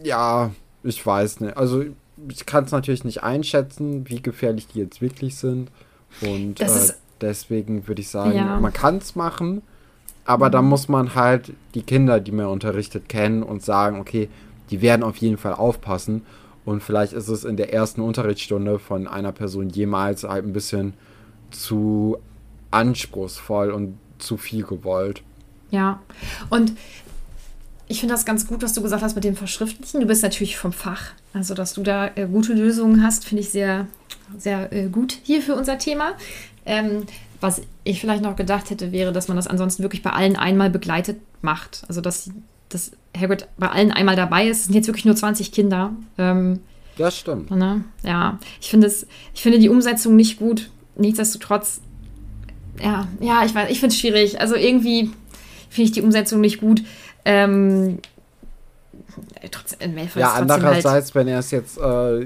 [0.02, 0.50] ja,
[0.82, 1.56] ich weiß nicht.
[1.56, 1.84] Also
[2.28, 5.70] ich kann es natürlich nicht einschätzen, wie gefährlich die jetzt wirklich sind.
[6.20, 6.68] Und äh,
[7.20, 8.58] deswegen würde ich sagen, ja.
[8.60, 9.62] man kann es machen,
[10.24, 10.52] aber mhm.
[10.52, 14.28] da muss man halt die Kinder, die man unterrichtet, kennen und sagen, okay,
[14.70, 16.22] die werden auf jeden Fall aufpassen.
[16.64, 20.94] Und vielleicht ist es in der ersten Unterrichtsstunde von einer Person jemals halt ein bisschen
[21.50, 22.18] zu
[22.70, 25.22] anspruchsvoll und zu viel gewollt.
[25.70, 26.00] Ja,
[26.48, 26.72] und
[27.90, 30.00] ich finde das ganz gut, was du gesagt hast mit dem Verschriftlichen.
[30.00, 31.10] Du bist natürlich vom Fach.
[31.32, 33.88] Also, dass du da äh, gute Lösungen hast, finde ich sehr,
[34.38, 36.12] sehr äh, gut hier für unser Thema.
[36.64, 37.04] Ähm,
[37.40, 40.70] Was ich vielleicht noch gedacht hätte, wäre, dass man das ansonsten wirklich bei allen einmal
[40.70, 41.82] begleitet macht.
[41.88, 42.30] Also, dass,
[42.68, 44.58] dass Hagrid bei allen einmal dabei ist.
[44.58, 45.92] Es sind jetzt wirklich nur 20 Kinder.
[46.16, 46.60] Ähm,
[46.96, 47.50] das stimmt.
[47.50, 47.82] Ne?
[48.04, 48.92] Ja, ich finde,
[49.34, 50.70] ich finde die Umsetzung nicht gut.
[50.96, 51.80] Nichtsdestotrotz,
[52.80, 54.40] ja, ja, ich weiß, ich finde es schwierig.
[54.40, 55.10] Also irgendwie
[55.70, 56.82] finde ich die Umsetzung nicht gut.
[57.24, 57.98] Ähm,
[59.50, 62.20] trotzdem, ja, andererseits, halt wenn er es jetzt äh,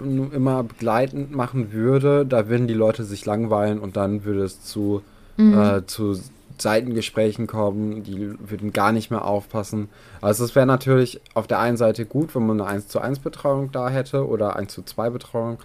[0.00, 5.02] immer begleitend machen würde, da würden die Leute sich langweilen und dann würde es zu,
[5.36, 5.58] mhm.
[5.58, 6.18] äh, zu
[6.58, 9.88] Seitengesprächen kommen, die würden gar nicht mehr aufpassen.
[10.20, 13.18] Also es wäre natürlich auf der einen Seite gut, wenn man eine 1 zu 1
[13.18, 15.58] Betreuung da hätte oder 1 zu 2 Betreuung.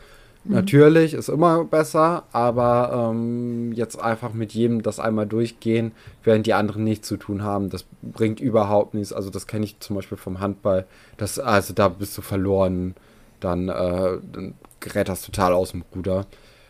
[0.44, 0.56] Mhm.
[0.56, 5.92] Natürlich ist immer besser, aber ähm, jetzt einfach mit jedem das einmal durchgehen,
[6.24, 9.14] während die anderen nichts zu tun haben, das bringt überhaupt nichts.
[9.14, 10.86] Also das kenne ich zum Beispiel vom Handball.
[11.18, 12.96] Das, also da bist du verloren,
[13.40, 16.26] dann, äh, dann gerät das total aus dem Ruder.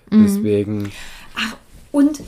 [0.10, 0.24] Mhm.
[0.24, 0.92] Deswegen.
[1.36, 1.56] Ach,
[1.92, 2.22] und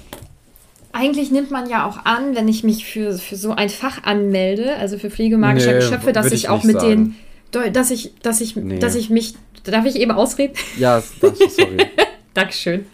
[0.93, 4.75] eigentlich nimmt man ja auch an, wenn ich mich für, für so ein Fach anmelde,
[4.75, 7.15] also für Pflegemagischer nee, Geschöpfe, dass ich, ich auch mit sagen.
[7.51, 8.79] den, dass ich, dass ich, nee.
[8.79, 10.53] dass ich mich Darf ich eben ausreden?
[10.77, 11.77] Ja, sorry.
[12.33, 12.85] Dankeschön.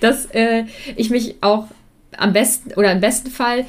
[0.00, 0.64] Dass äh,
[0.96, 1.66] ich mich auch
[2.16, 3.66] am besten oder im besten Fall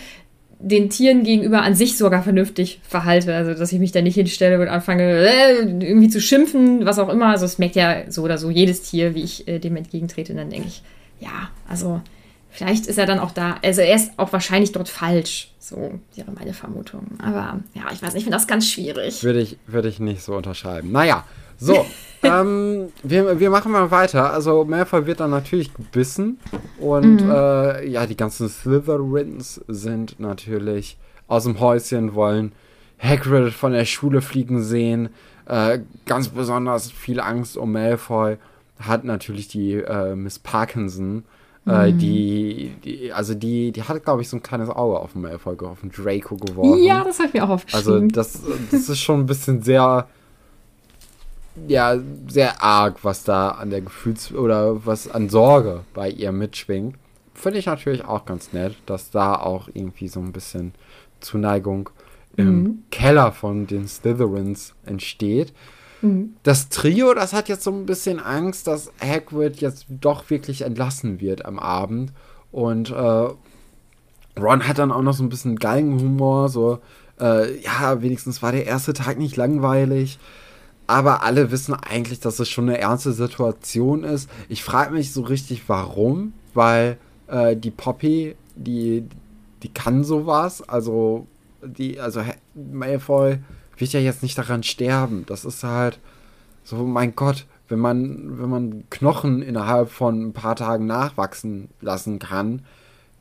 [0.64, 3.36] den Tieren gegenüber an sich sogar vernünftig verhalte.
[3.36, 7.10] Also, dass ich mich da nicht hinstelle und anfange, äh, irgendwie zu schimpfen, was auch
[7.10, 7.28] immer.
[7.28, 10.34] Also, es merkt ja so oder so jedes Tier, wie ich äh, dem entgegentrete.
[10.34, 10.84] Und dann denke ich,
[11.20, 12.02] ja, also,
[12.50, 13.58] vielleicht ist er dann auch da.
[13.64, 15.52] Also, er ist auch wahrscheinlich dort falsch.
[15.60, 17.08] So wäre meine Vermutung.
[17.20, 19.24] Aber ja, ich weiß nicht, ich finde das ganz schwierig.
[19.24, 20.92] Würde ich, würde ich nicht so unterschreiben.
[20.92, 21.26] Naja,
[21.62, 21.86] so,
[22.24, 24.34] ähm, wir, wir machen mal weiter.
[24.34, 26.40] Also Malfoy wird dann natürlich gebissen
[26.80, 27.32] und mhm.
[27.32, 30.98] äh, ja, die ganzen Slytherins sind natürlich
[31.28, 32.52] aus dem Häuschen, wollen
[33.00, 35.10] Hagrid von der Schule fliegen sehen.
[35.46, 38.38] Äh, ganz besonders viel Angst um Malfoy
[38.80, 41.24] hat natürlich die äh, Miss Parkinson.
[41.68, 41.98] Äh, mhm.
[42.00, 45.82] die, die, also die, die hat, glaube ich, so ein kleines Auge auf Malfoy, auf
[45.82, 46.84] den Draco geworfen.
[46.84, 48.04] Ja, das habe ich mir auch aufgeschrieben.
[48.04, 48.42] Also das,
[48.72, 50.08] das ist schon ein bisschen sehr
[51.68, 51.98] ja
[52.28, 56.96] sehr arg, was da an der Gefühls- oder was an Sorge bei ihr mitschwingt.
[57.34, 60.74] Finde ich natürlich auch ganz nett, dass da auch irgendwie so ein bisschen
[61.20, 61.90] Zuneigung
[62.38, 62.84] im mhm.
[62.92, 65.54] Keller von den Slytherins entsteht.
[66.02, 66.36] Mhm.
[66.44, 71.20] Das Trio, das hat jetzt so ein bisschen Angst, dass Hagrid jetzt doch wirklich entlassen
[71.20, 72.14] wird am Abend.
[72.52, 73.30] Und äh,
[74.40, 76.80] Ron hat dann auch noch so ein bisschen Galgenhumor, so,
[77.20, 80.20] äh, ja, wenigstens war der erste Tag nicht langweilig
[80.88, 84.30] aber alle wissen eigentlich, dass es schon eine ernste Situation ist.
[84.50, 89.06] Ich frage mich so richtig, warum, weil äh, die Poppy, die,
[89.64, 91.28] die kann sowas, also
[91.64, 92.24] die, also
[92.56, 93.40] Malfoy
[93.78, 95.26] wird ja jetzt nicht daran sterben.
[95.28, 96.00] Das ist halt
[96.64, 102.20] so, mein Gott, wenn man, wenn man Knochen innerhalb von ein paar Tagen nachwachsen lassen
[102.20, 102.64] kann,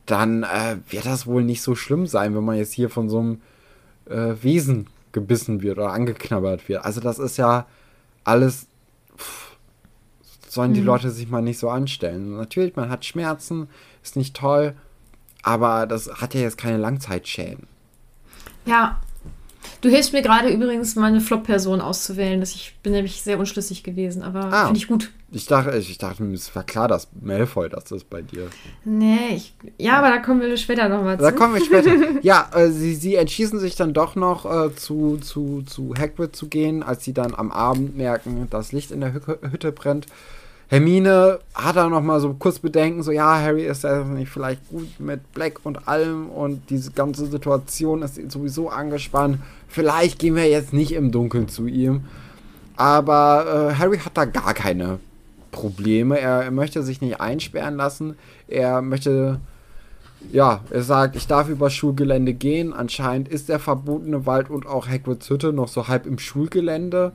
[0.05, 3.19] dann äh, wird das wohl nicht so schlimm sein, wenn man jetzt hier von so
[3.19, 3.41] einem
[4.09, 6.85] äh, Wesen gebissen wird oder angeknabbert wird.
[6.85, 7.65] Also das ist ja
[8.23, 8.67] alles,
[9.17, 9.57] pff,
[10.47, 10.87] sollen die mhm.
[10.87, 12.35] Leute sich mal nicht so anstellen.
[12.35, 13.69] Natürlich, man hat Schmerzen,
[14.03, 14.75] ist nicht toll,
[15.43, 17.67] aber das hat ja jetzt keine Langzeitschäden.
[18.65, 18.99] Ja,
[19.81, 22.41] Du hilfst mir gerade übrigens, meine Flop-Person auszuwählen.
[22.43, 25.09] ich bin nämlich sehr unschlüssig gewesen, aber ah, finde ich gut.
[25.31, 28.47] Ich dachte, ich dachte, es war klar, dass Malfoy das ist bei dir.
[28.85, 31.23] Nee, ich, ja, aber da kommen wir später nochmal zu.
[31.23, 31.91] Da kommen wir später.
[32.21, 36.47] ja, äh, sie, sie entschließen sich dann doch noch äh, zu, zu, zu Hagrid zu
[36.47, 40.05] gehen, als sie dann am Abend merken, dass Licht in der Hütte brennt.
[40.71, 44.69] Hermine hat da noch mal so kurz Bedenken, so ja, Harry ist ja nicht vielleicht
[44.69, 49.39] gut mit Black und allem und diese ganze Situation ist sowieso angespannt.
[49.67, 52.05] Vielleicht gehen wir jetzt nicht im Dunkeln zu ihm.
[52.77, 54.99] Aber äh, Harry hat da gar keine
[55.51, 56.17] Probleme.
[56.17, 58.15] Er, er möchte sich nicht einsperren lassen.
[58.47, 59.41] Er möchte,
[60.31, 62.71] ja, er sagt, ich darf über Schulgelände gehen.
[62.71, 67.11] Anscheinend ist der verbotene Wald und auch Hagrids Hütte noch so halb im Schulgelände.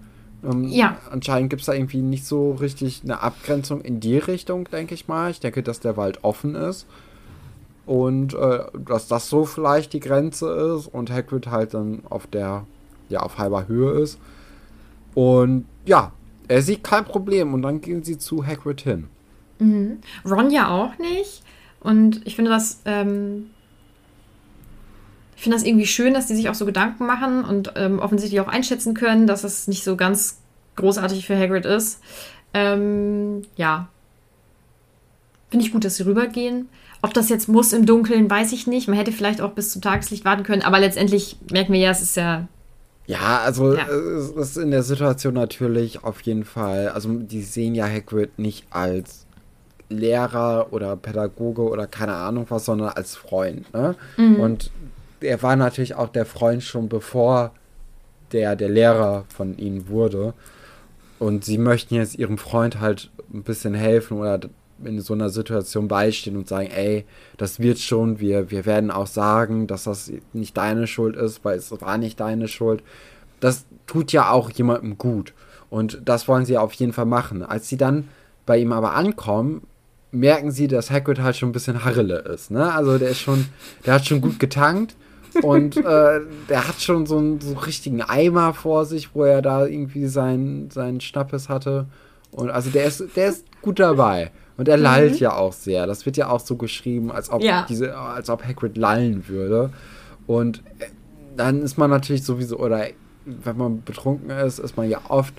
[0.47, 0.97] Ähm, ja.
[1.11, 5.09] Anscheinend gibt es da irgendwie nicht so richtig eine Abgrenzung in die Richtung, denke ich
[5.09, 5.31] mal.
[5.31, 6.87] Ich denke, dass der Wald offen ist.
[7.87, 12.65] Und äh, dass das so vielleicht die Grenze ist und Hagrid halt dann auf der,
[13.09, 14.19] ja, auf halber Höhe ist.
[15.15, 16.13] Und ja,
[16.49, 19.09] er sieht kein Problem und dann gehen sie zu Hagrid hin.
[19.59, 19.99] Mhm.
[20.25, 21.43] Ron ja auch nicht.
[21.81, 23.51] Und ich finde das, ähm,
[25.37, 28.41] ich finde das irgendwie schön, dass die sich auch so Gedanken machen und ähm, offensichtlich
[28.41, 30.39] auch einschätzen können, dass es nicht so ganz
[30.77, 32.01] großartig für Hagrid ist.
[32.55, 33.89] Ähm, ja.
[35.51, 36.69] Finde ich gut, dass sie rübergehen.
[37.03, 38.89] Ob das jetzt muss im Dunkeln, weiß ich nicht.
[38.89, 42.01] Man hätte vielleicht auch bis zum Tageslicht warten können, aber letztendlich merken wir ja, es
[42.01, 42.49] ist ja.
[43.07, 43.87] Ja, also ja.
[43.87, 46.89] es ist in der Situation natürlich auf jeden Fall.
[46.89, 49.27] Also die sehen ja Hagrid nicht als
[49.89, 53.73] Lehrer oder Pädagoge oder keine Ahnung was, sondern als Freund.
[53.73, 53.95] Ne?
[54.17, 54.41] Mhm.
[54.41, 54.71] Und
[55.21, 57.53] er war natürlich auch der Freund schon bevor
[58.33, 60.35] der der Lehrer von ihnen wurde.
[61.19, 64.41] Und sie möchten jetzt ihrem Freund halt ein bisschen helfen oder
[64.85, 67.07] in so einer Situation beistehen und sagen, ey,
[67.39, 71.57] das wird schon, wir, wir werden auch sagen, dass das nicht deine Schuld ist, weil
[71.57, 72.83] es war nicht deine Schuld.
[73.41, 75.33] Das tut ja auch jemandem gut.
[75.71, 77.43] Und das wollen sie auf jeden Fall machen.
[77.43, 78.09] Als sie dann
[78.45, 79.63] bei ihm aber ankommen,
[80.13, 82.51] merken sie, dass Hagrid halt schon ein bisschen Harrele ist.
[82.51, 82.73] Ne?
[82.73, 83.47] Also der ist schon,
[83.85, 84.95] der hat schon gut getankt
[85.43, 89.67] und äh, der hat schon so einen so richtigen Eimer vor sich, wo er da
[89.67, 91.87] irgendwie seinen, seinen Schnappes hatte.
[92.33, 94.31] Und also der ist, der ist gut dabei.
[94.57, 95.19] Und er lallt mhm.
[95.19, 95.87] ja auch sehr.
[95.87, 97.67] Das wird ja auch so geschrieben, als ob ja.
[97.69, 99.71] diese, als ob Hagrid lallen würde.
[100.27, 100.87] Und äh,
[101.37, 102.87] dann ist man natürlich sowieso, oder
[103.25, 105.35] wenn man betrunken ist, ist man ja oft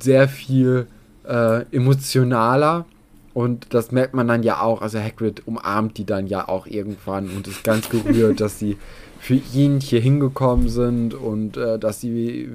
[0.00, 0.86] sehr viel
[1.26, 2.86] äh, emotionaler.
[3.32, 4.82] Und das merkt man dann ja auch.
[4.82, 8.76] Also Hagrid umarmt die dann ja auch irgendwann und ist ganz gerührt, dass sie
[9.20, 12.50] für ihn hier hingekommen sind und äh, dass sie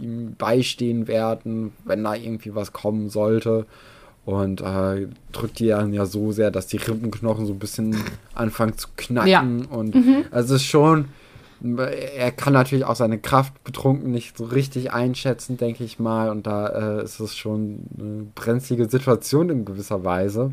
[0.00, 3.66] ihm beistehen werden, wenn da irgendwie was kommen sollte.
[4.24, 7.96] Und äh, drückt die dann ja so sehr, dass die Rippenknochen so ein bisschen
[8.34, 9.30] anfangen zu knacken.
[9.30, 9.76] Ja.
[9.76, 10.24] Und mhm.
[10.30, 11.06] also es ist schon
[11.62, 16.30] er kann natürlich auch seine Kraft betrunken nicht so richtig einschätzen, denke ich mal.
[16.30, 16.66] Und da
[16.98, 20.52] äh, ist es schon eine brenzlige Situation in gewisser Weise.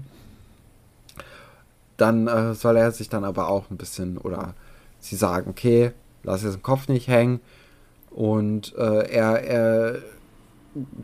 [1.96, 4.54] Dann äh, soll er sich dann aber auch ein bisschen, oder
[5.00, 5.92] sie sagen, okay,
[6.24, 7.40] lass jetzt den Kopf nicht hängen.
[8.12, 10.00] Und äh, er, er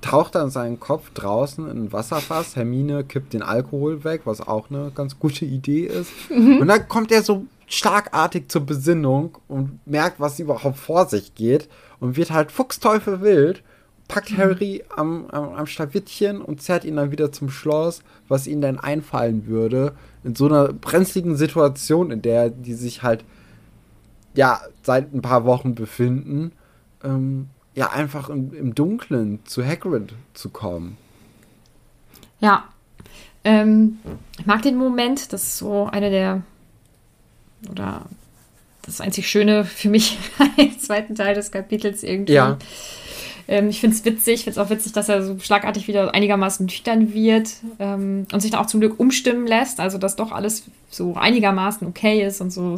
[0.01, 2.55] taucht dann seinen Kopf draußen in ein Wasserfass.
[2.55, 6.11] Hermine kippt den Alkohol weg, was auch eine ganz gute Idee ist.
[6.29, 6.59] Mhm.
[6.59, 11.69] Und dann kommt er so schlagartig zur Besinnung und merkt, was überhaupt vor sich geht
[11.99, 13.63] und wird halt fuchsteufel wild,
[14.07, 14.37] packt mhm.
[14.37, 18.79] Harry am, am, am Schlawittchen und zerrt ihn dann wieder zum Schloss, was ihm dann
[18.79, 19.93] einfallen würde,
[20.23, 23.23] in so einer brenzligen Situation, in der die sich halt
[24.35, 26.51] ja seit ein paar Wochen befinden,
[27.03, 30.97] ähm, ja einfach im, im Dunkeln zu Hagrid zu kommen.
[32.39, 32.65] Ja.
[33.45, 33.99] Ähm,
[34.39, 36.43] ich mag den Moment, das ist so einer der
[37.69, 38.03] oder
[38.85, 40.17] das einzig Schöne für mich
[40.57, 42.33] im zweiten Teil des Kapitels irgendwie.
[42.33, 42.57] Ja.
[43.47, 46.13] Ähm, ich finde es witzig, ich finde es auch witzig, dass er so schlagartig wieder
[46.13, 47.49] einigermaßen nüchtern wird
[47.79, 51.85] ähm, und sich dann auch zum Glück umstimmen lässt, also dass doch alles so einigermaßen
[51.87, 52.77] okay ist und so,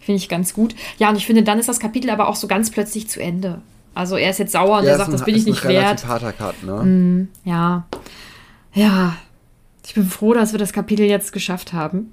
[0.00, 0.74] finde ich ganz gut.
[0.98, 3.60] Ja, und ich finde, dann ist das Kapitel aber auch so ganz plötzlich zu Ende.
[3.94, 6.04] Also er ist jetzt sauer und ja, er sagt, ein, das bin ich nicht wert.
[6.04, 6.82] Cut, ne?
[6.82, 7.86] Mm, ja.
[8.74, 9.16] Ja.
[9.86, 12.12] Ich bin froh, dass wir das Kapitel jetzt geschafft haben.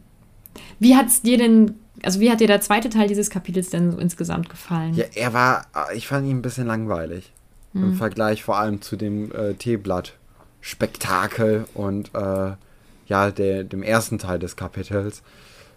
[0.79, 3.91] Wie hat es dir denn also wie hat dir der zweite Teil dieses Kapitels denn
[3.91, 4.93] so insgesamt gefallen?
[4.93, 7.31] Ja, er war, ich fand ihn ein bisschen langweilig.
[7.73, 7.83] Hm.
[7.83, 12.53] Im Vergleich vor allem zu dem äh, Teeblatt-Spektakel und äh,
[13.07, 15.21] ja, der, dem ersten Teil des Kapitels.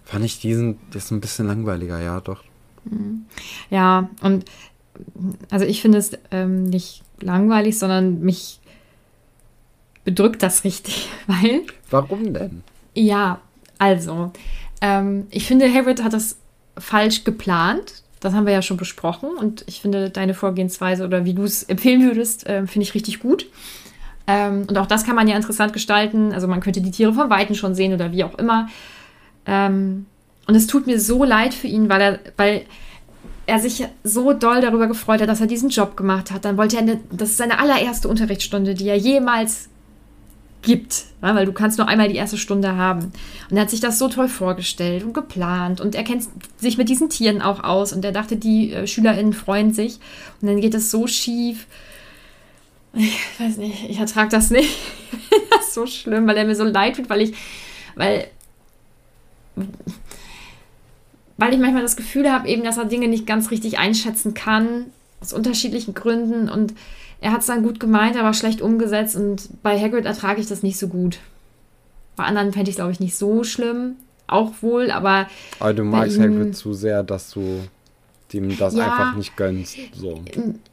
[0.05, 2.45] Fand ich diesen, das ist ein bisschen langweiliger, ja, doch.
[2.89, 3.25] Hm.
[3.71, 4.45] Ja, und
[5.51, 8.61] also ich finde es ähm, nicht langweilig, sondern mich
[10.05, 11.63] bedrückt das richtig, weil.
[11.91, 12.63] Warum denn?
[12.95, 13.41] Ja,
[13.79, 14.33] also,
[14.85, 16.37] ähm, ich finde, Harriet hat das
[16.77, 18.03] falsch geplant.
[18.21, 19.31] Das haben wir ja schon besprochen.
[19.31, 23.21] Und ich finde, deine Vorgehensweise oder wie du es empfehlen würdest, äh, finde ich richtig
[23.21, 23.47] gut.
[24.27, 26.35] Ähm, und auch das kann man ja interessant gestalten.
[26.35, 28.69] Also man könnte die Tiere von Weitem schon sehen oder wie auch immer.
[29.47, 30.05] Ähm,
[30.47, 32.67] und es tut mir so leid für ihn, weil er, weil
[33.47, 36.45] er sich so doll darüber gefreut hat, dass er diesen Job gemacht hat.
[36.45, 39.71] Dann wollte er, eine, das ist seine allererste Unterrichtsstunde, die er jemals
[40.65, 43.13] gibt, weil du kannst nur einmal die erste Stunde haben.
[43.51, 46.25] Und er hat sich das so toll vorgestellt und geplant und er kennt
[46.59, 50.01] sich mit diesen Tieren auch aus und er dachte, die äh, SchülerInnen freuen sich
[50.41, 51.67] und dann geht es so schief.
[52.95, 54.71] Ich weiß nicht, ich ertrage das nicht.
[55.51, 57.35] das ist so schlimm, weil er mir so leid tut, weil ich,
[57.95, 58.29] weil,
[61.37, 64.87] weil ich manchmal das Gefühl habe, eben, dass er Dinge nicht ganz richtig einschätzen kann,
[65.21, 66.75] aus unterschiedlichen Gründen und
[67.25, 70.63] er hat es dann gut gemeint, aber schlecht umgesetzt und bei Hagrid ertrage ich das
[70.63, 71.21] nicht so gut.
[72.17, 73.97] Bei anderen fände ich es, glaube ich, nicht so schlimm.
[74.27, 75.27] Auch wohl, aber.
[75.59, 77.61] Aber du magst ihm, Hagrid zu sehr, dass du
[78.31, 79.75] dem das ja, einfach nicht gönnst.
[79.95, 80.21] So.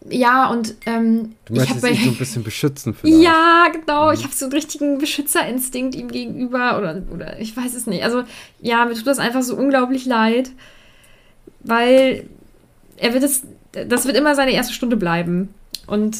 [0.09, 3.23] Ja, und ähm, du möchtest ihn so ein bisschen beschützen vielleicht.
[3.23, 4.07] Ja, genau.
[4.07, 4.13] Mhm.
[4.15, 8.03] Ich habe so einen richtigen Beschützerinstinkt ihm gegenüber oder, oder ich weiß es nicht.
[8.03, 8.23] Also
[8.59, 10.51] ja, mir tut das einfach so unglaublich leid,
[11.61, 12.27] weil
[12.97, 15.53] er wird es, das wird immer seine erste Stunde bleiben.
[15.87, 16.17] Und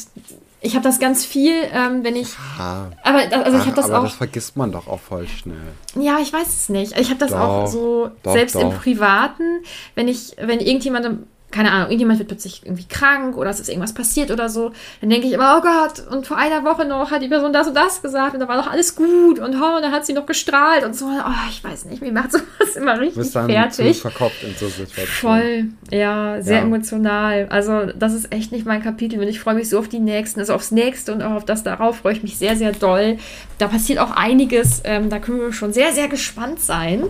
[0.64, 2.28] ich habe das ganz viel, ähm, wenn ich.
[2.56, 4.04] Ja, aber also ich habe das aber auch.
[4.04, 5.56] das vergisst man doch auch voll schnell.
[5.96, 6.96] Ja, ich weiß es nicht.
[6.98, 8.60] Ich habe das doch, auch so doch, selbst doch.
[8.60, 9.64] im Privaten,
[9.96, 13.92] wenn ich, wenn irgendjemand keine Ahnung, irgendjemand wird plötzlich irgendwie krank oder es ist irgendwas
[13.94, 17.22] passiert oder so, dann denke ich immer, oh Gott, und vor einer Woche noch hat
[17.22, 19.82] die Person das und das gesagt und da war doch alles gut und, oh, und
[19.82, 21.06] dann hat sie noch gestrahlt und so.
[21.06, 24.00] Oh, ich weiß nicht, mir macht sowas immer richtig bist dann fertig.
[24.00, 25.06] Verkopft in so Situationen.
[25.06, 26.62] Voll, ja, sehr Ja.
[26.62, 27.46] emotional.
[27.50, 30.40] Also das ist echt nicht mein Kapitel und ich freue mich so auf die nächsten,
[30.40, 33.18] also aufs nächste und auch auf das darauf freue ich mich sehr, sehr doll.
[33.58, 37.04] Da passiert auch einiges, ähm, da können wir schon sehr, sehr gespannt sein.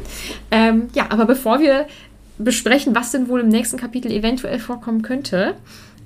[0.50, 1.86] Ähm, ja, aber bevor wir
[2.44, 5.54] besprechen, was denn wohl im nächsten Kapitel eventuell vorkommen könnte,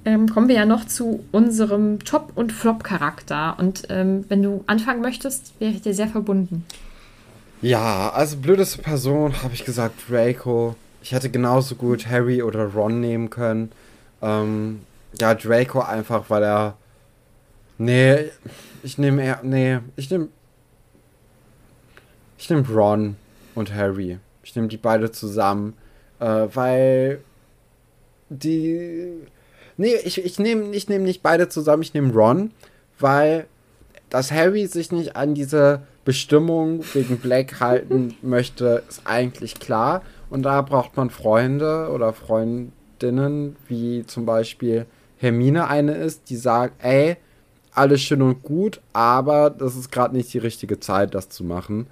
[0.04, 3.56] ähm, kommen wir ja noch zu unserem Top- und Flop-Charakter.
[3.58, 6.64] Und ähm, wenn du anfangen möchtest, wäre ich dir sehr verbunden.
[7.60, 10.76] Ja, also blödeste Person habe ich gesagt Draco.
[11.02, 13.72] Ich hätte genauso gut Harry oder Ron nehmen können.
[14.22, 14.80] Ähm,
[15.20, 16.76] ja, Draco einfach, weil er.
[17.78, 18.30] Nee,
[18.82, 19.40] ich nehme eher.
[19.42, 20.28] Nee, ich nehme.
[22.38, 23.16] Ich nehme Ron
[23.54, 24.18] und Harry.
[24.44, 25.74] Ich nehme die beide zusammen.
[26.20, 27.20] Äh, weil.
[28.28, 29.12] Die.
[29.76, 32.50] Nee, ich, ich nehme ich nehm nicht beide zusammen, ich nehme Ron,
[32.98, 33.46] weil
[34.10, 40.02] dass Harry sich nicht an diese Bestimmung wegen Black halten möchte, ist eigentlich klar.
[40.30, 44.86] Und da braucht man Freunde oder Freundinnen, wie zum Beispiel
[45.18, 47.16] Hermine eine ist, die sagt, ey,
[47.72, 51.86] alles schön und gut, aber das ist gerade nicht die richtige Zeit, das zu machen.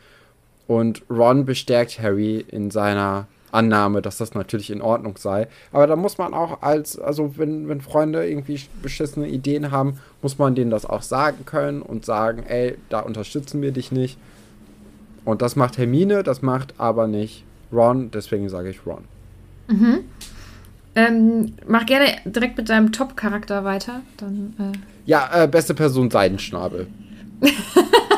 [0.66, 5.48] Und Ron bestärkt Harry in seiner Annahme, dass das natürlich in Ordnung sei.
[5.72, 10.38] Aber da muss man auch als, also wenn, wenn Freunde irgendwie beschissene Ideen haben, muss
[10.38, 14.18] man denen das auch sagen können und sagen, ey, da unterstützen wir dich nicht.
[15.24, 19.04] Und das macht Hermine, das macht aber nicht Ron, deswegen sage ich Ron.
[20.96, 24.02] Ähm, mach gerne direkt mit deinem Top-Charakter weiter.
[24.16, 26.86] Dann, äh, Ja, äh, beste Person Seidenschnabel.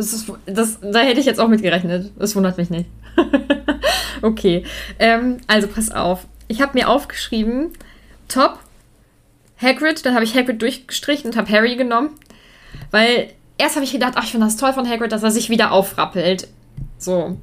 [0.00, 2.10] das ist, das, da hätte ich jetzt auch mit gerechnet.
[2.18, 2.88] Das wundert mich nicht.
[4.22, 4.64] okay,
[4.98, 6.26] ähm, also pass auf.
[6.48, 7.72] Ich habe mir aufgeschrieben,
[8.28, 8.60] Top,
[9.60, 12.10] Hagrid, dann habe ich Hagrid durchgestrichen und habe Harry genommen.
[12.90, 15.50] Weil erst habe ich gedacht, ach, ich finde das toll von Hagrid, dass er sich
[15.50, 16.48] wieder aufrappelt.
[16.96, 17.36] So.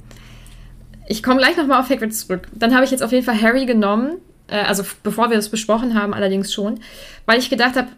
[1.06, 2.48] Ich komme gleich nochmal auf Hagrid zurück.
[2.52, 4.18] Dann habe ich jetzt auf jeden Fall Harry genommen.
[4.48, 6.80] Äh, also bevor wir das besprochen haben, allerdings schon.
[7.24, 7.88] Weil ich gedacht habe,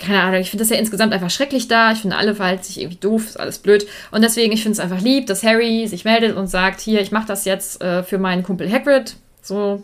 [0.00, 1.92] keine Ahnung, ich finde das ja insgesamt einfach schrecklich da.
[1.92, 3.86] Ich finde, alle verhalten sich irgendwie doof, ist alles blöd.
[4.10, 7.12] Und deswegen, ich finde es einfach lieb, dass Harry sich meldet und sagt, hier, ich
[7.12, 9.16] mache das jetzt äh, für meinen Kumpel Hagrid.
[9.42, 9.82] So,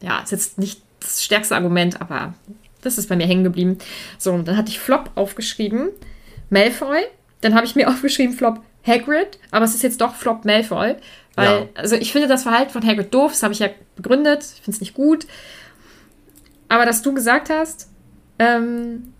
[0.00, 2.34] ja, ist jetzt nicht das stärkste Argument, aber
[2.82, 3.78] das ist bei mir hängen geblieben.
[4.18, 5.88] So, und dann hatte ich Flop aufgeschrieben,
[6.50, 7.00] Malfoy.
[7.42, 10.96] Dann habe ich mir aufgeschrieben Flop Hagrid, aber es ist jetzt doch Flop Malfoy.
[11.36, 11.66] Weil, Ja.
[11.74, 14.42] also ich finde das Verhalten von Hagrid doof, das habe ich ja begründet.
[14.42, 15.26] Ich finde es nicht gut.
[16.68, 17.88] Aber dass du gesagt hast,
[18.40, 19.12] ähm,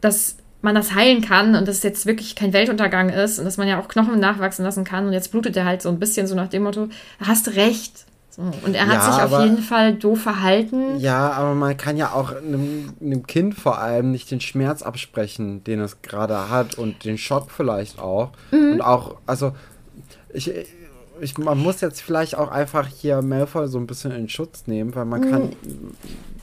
[0.00, 3.56] dass man das heilen kann und dass es jetzt wirklich kein Weltuntergang ist und dass
[3.56, 6.26] man ja auch Knochen nachwachsen lassen kann und jetzt blutet er halt so ein bisschen
[6.26, 6.88] so nach dem Motto,
[7.18, 8.04] hast recht.
[8.28, 11.00] So, und er hat Ja, sich auf aber- jeden Fall doof verhalten.
[11.00, 15.64] Ja, aber man kann ja auch einem, einem Kind vor allem nicht den Schmerz absprechen,
[15.64, 18.30] den es gerade hat und den Schock vielleicht auch.
[18.52, 19.52] Und auch, also,
[20.32, 20.52] ich,
[21.20, 24.94] ich, man muss jetzt vielleicht auch einfach hier Malfoy so ein bisschen in Schutz nehmen,
[24.94, 25.48] weil man kann.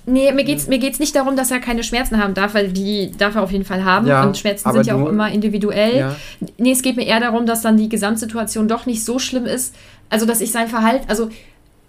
[0.10, 3.12] Nee, mir geht's, mir geht's nicht darum, dass er keine Schmerzen haben darf, weil die
[3.18, 4.08] darf er auf jeden Fall haben.
[4.08, 5.98] Ja, und Schmerzen sind ja auch immer individuell.
[5.98, 6.16] Ja.
[6.58, 9.76] Nee, es geht mir eher darum, dass dann die Gesamtsituation doch nicht so schlimm ist.
[10.10, 11.28] Also, dass ich sein Verhalten, also,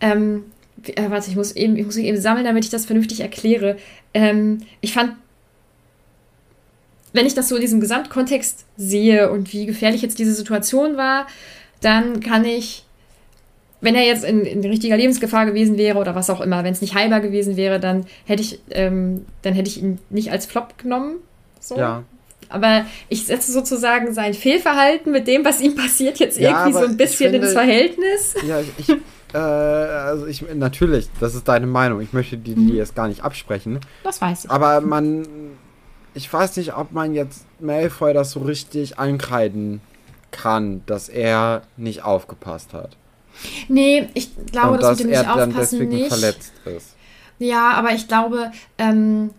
[0.01, 0.47] ähm,
[0.85, 3.77] äh, warte, ich muss eben, ich muss mich eben sammeln, damit ich das vernünftig erkläre.
[4.13, 5.13] Ähm, ich fand,
[7.13, 11.29] wenn ich das so in diesem Gesamtkontext sehe und wie gefährlich jetzt diese Situation war,
[11.81, 12.85] dann kann ich
[13.81, 16.81] wenn er jetzt in, in richtiger Lebensgefahr gewesen wäre oder was auch immer, wenn es
[16.81, 20.77] nicht heilbar gewesen wäre, dann hätte ich, ähm, dann hätte ich ihn nicht als Flop
[20.79, 21.17] genommen.
[21.61, 21.77] So.
[21.77, 22.03] Ja.
[22.51, 26.87] Aber ich setze sozusagen sein Fehlverhalten mit dem, was ihm passiert, jetzt Ja, irgendwie so
[26.87, 28.35] ein bisschen finde- ins Verhältnis.
[28.47, 28.89] Ja, ich,
[29.35, 32.01] äh, also ich, natürlich, das ist deine Meinung.
[32.01, 33.81] Ich möchte die, die jetzt gar nicht absprechen.
[34.03, 34.51] Das weiß ich.
[34.51, 35.27] Aber man,
[36.15, 39.81] ich weiß nicht, ob man jetzt Malfoy das so richtig ankreiden
[40.31, 42.97] kann, dass er nicht aufgepasst hat.
[43.69, 46.09] Nee, ich glaube, und das dass mit dem nicht aufpassen deswegen nicht.
[46.09, 46.95] verletzt ist.
[47.39, 49.31] Ja, aber ich glaube, ähm,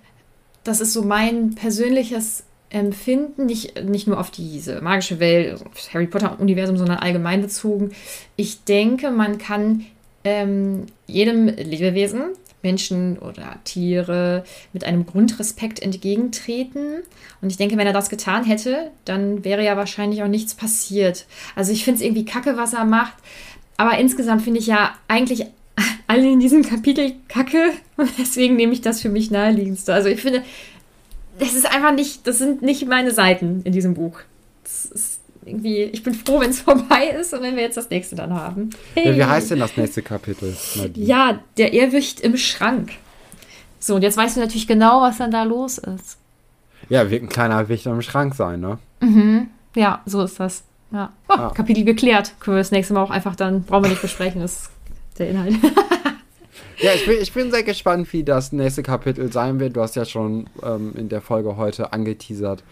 [0.63, 5.73] das ist so mein persönliches Empfinden, nicht, nicht nur auf diese magische Welt, also auf
[5.73, 7.91] das Harry Potter-Universum, sondern allgemein bezogen.
[8.35, 9.85] Ich denke, man kann
[10.23, 12.21] ähm, jedem Lebewesen,
[12.61, 14.43] Menschen oder Tiere,
[14.73, 17.03] mit einem Grundrespekt entgegentreten.
[17.41, 21.25] Und ich denke, wenn er das getan hätte, dann wäre ja wahrscheinlich auch nichts passiert.
[21.55, 23.15] Also ich finde es irgendwie kacke, was er macht.
[23.79, 25.45] Aber insgesamt finde ich ja eigentlich
[26.05, 27.71] alle in diesem Kapitel kacke.
[27.95, 29.93] Und deswegen nehme ich das für mich naheliegendste.
[29.93, 30.43] Also ich finde,
[31.39, 34.19] das ist einfach nicht, das sind nicht meine Seiten in diesem Buch.
[34.63, 37.89] Das ist irgendwie, ich bin froh, wenn es vorbei ist und wenn wir jetzt das
[37.89, 38.71] nächste dann haben.
[38.95, 39.11] Hey.
[39.11, 40.53] Ja, wie heißt denn das nächste Kapitel?
[40.75, 41.05] Nadine?
[41.05, 42.91] Ja, der Irrwicht im Schrank.
[43.79, 46.17] So, und jetzt weißt du natürlich genau, was dann da los ist.
[46.89, 48.77] Ja, wird ein kleiner Wicht im Schrank sein, ne?
[48.99, 49.47] Mhm.
[49.73, 50.63] Ja, so ist das.
[50.91, 51.11] Ja.
[51.27, 51.51] Oh, ah.
[51.53, 52.33] Kapitel geklärt.
[52.39, 54.71] Können wir das nächste Mal auch einfach dann, brauchen wir nicht besprechen, das ist
[55.17, 55.53] der Inhalt.
[56.79, 59.75] ja, ich bin, ich bin sehr gespannt, wie das nächste Kapitel sein wird.
[59.75, 62.63] Du hast ja schon ähm, in der Folge heute angeteasert,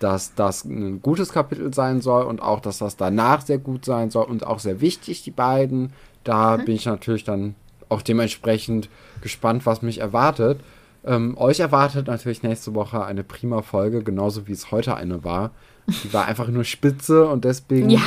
[0.00, 4.10] dass das ein gutes Kapitel sein soll und auch, dass das danach sehr gut sein
[4.10, 5.92] soll und auch sehr wichtig, die beiden.
[6.24, 6.64] Da mhm.
[6.64, 7.54] bin ich natürlich dann
[7.88, 8.88] auch dementsprechend
[9.20, 10.60] gespannt, was mich erwartet.
[11.04, 15.50] Ähm, euch erwartet natürlich nächste Woche eine prima Folge, genauso wie es heute eine war.
[15.88, 18.00] Die war einfach nur spitze und deswegen ja,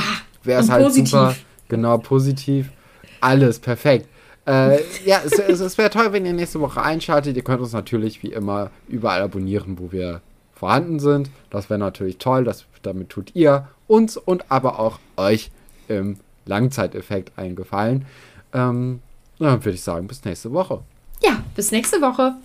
[0.44, 1.10] wäre es halt positiv.
[1.10, 1.36] super,
[1.68, 2.72] genau, positiv.
[3.20, 4.08] Alles perfekt.
[4.46, 7.36] Äh, ja, es, es, es wäre toll, wenn ihr nächste Woche einschaltet.
[7.36, 10.22] Ihr könnt uns natürlich wie immer überall abonnieren, wo wir
[10.54, 11.30] vorhanden sind.
[11.50, 12.44] Das wäre natürlich toll.
[12.44, 15.52] Das, damit tut ihr uns und aber auch euch
[15.88, 18.06] im Langzeiteffekt eingefallen.
[18.54, 19.02] Ähm,
[19.40, 20.82] dann würde ich sagen, bis nächste Woche.
[21.24, 22.36] Ja, bis nächste Woche.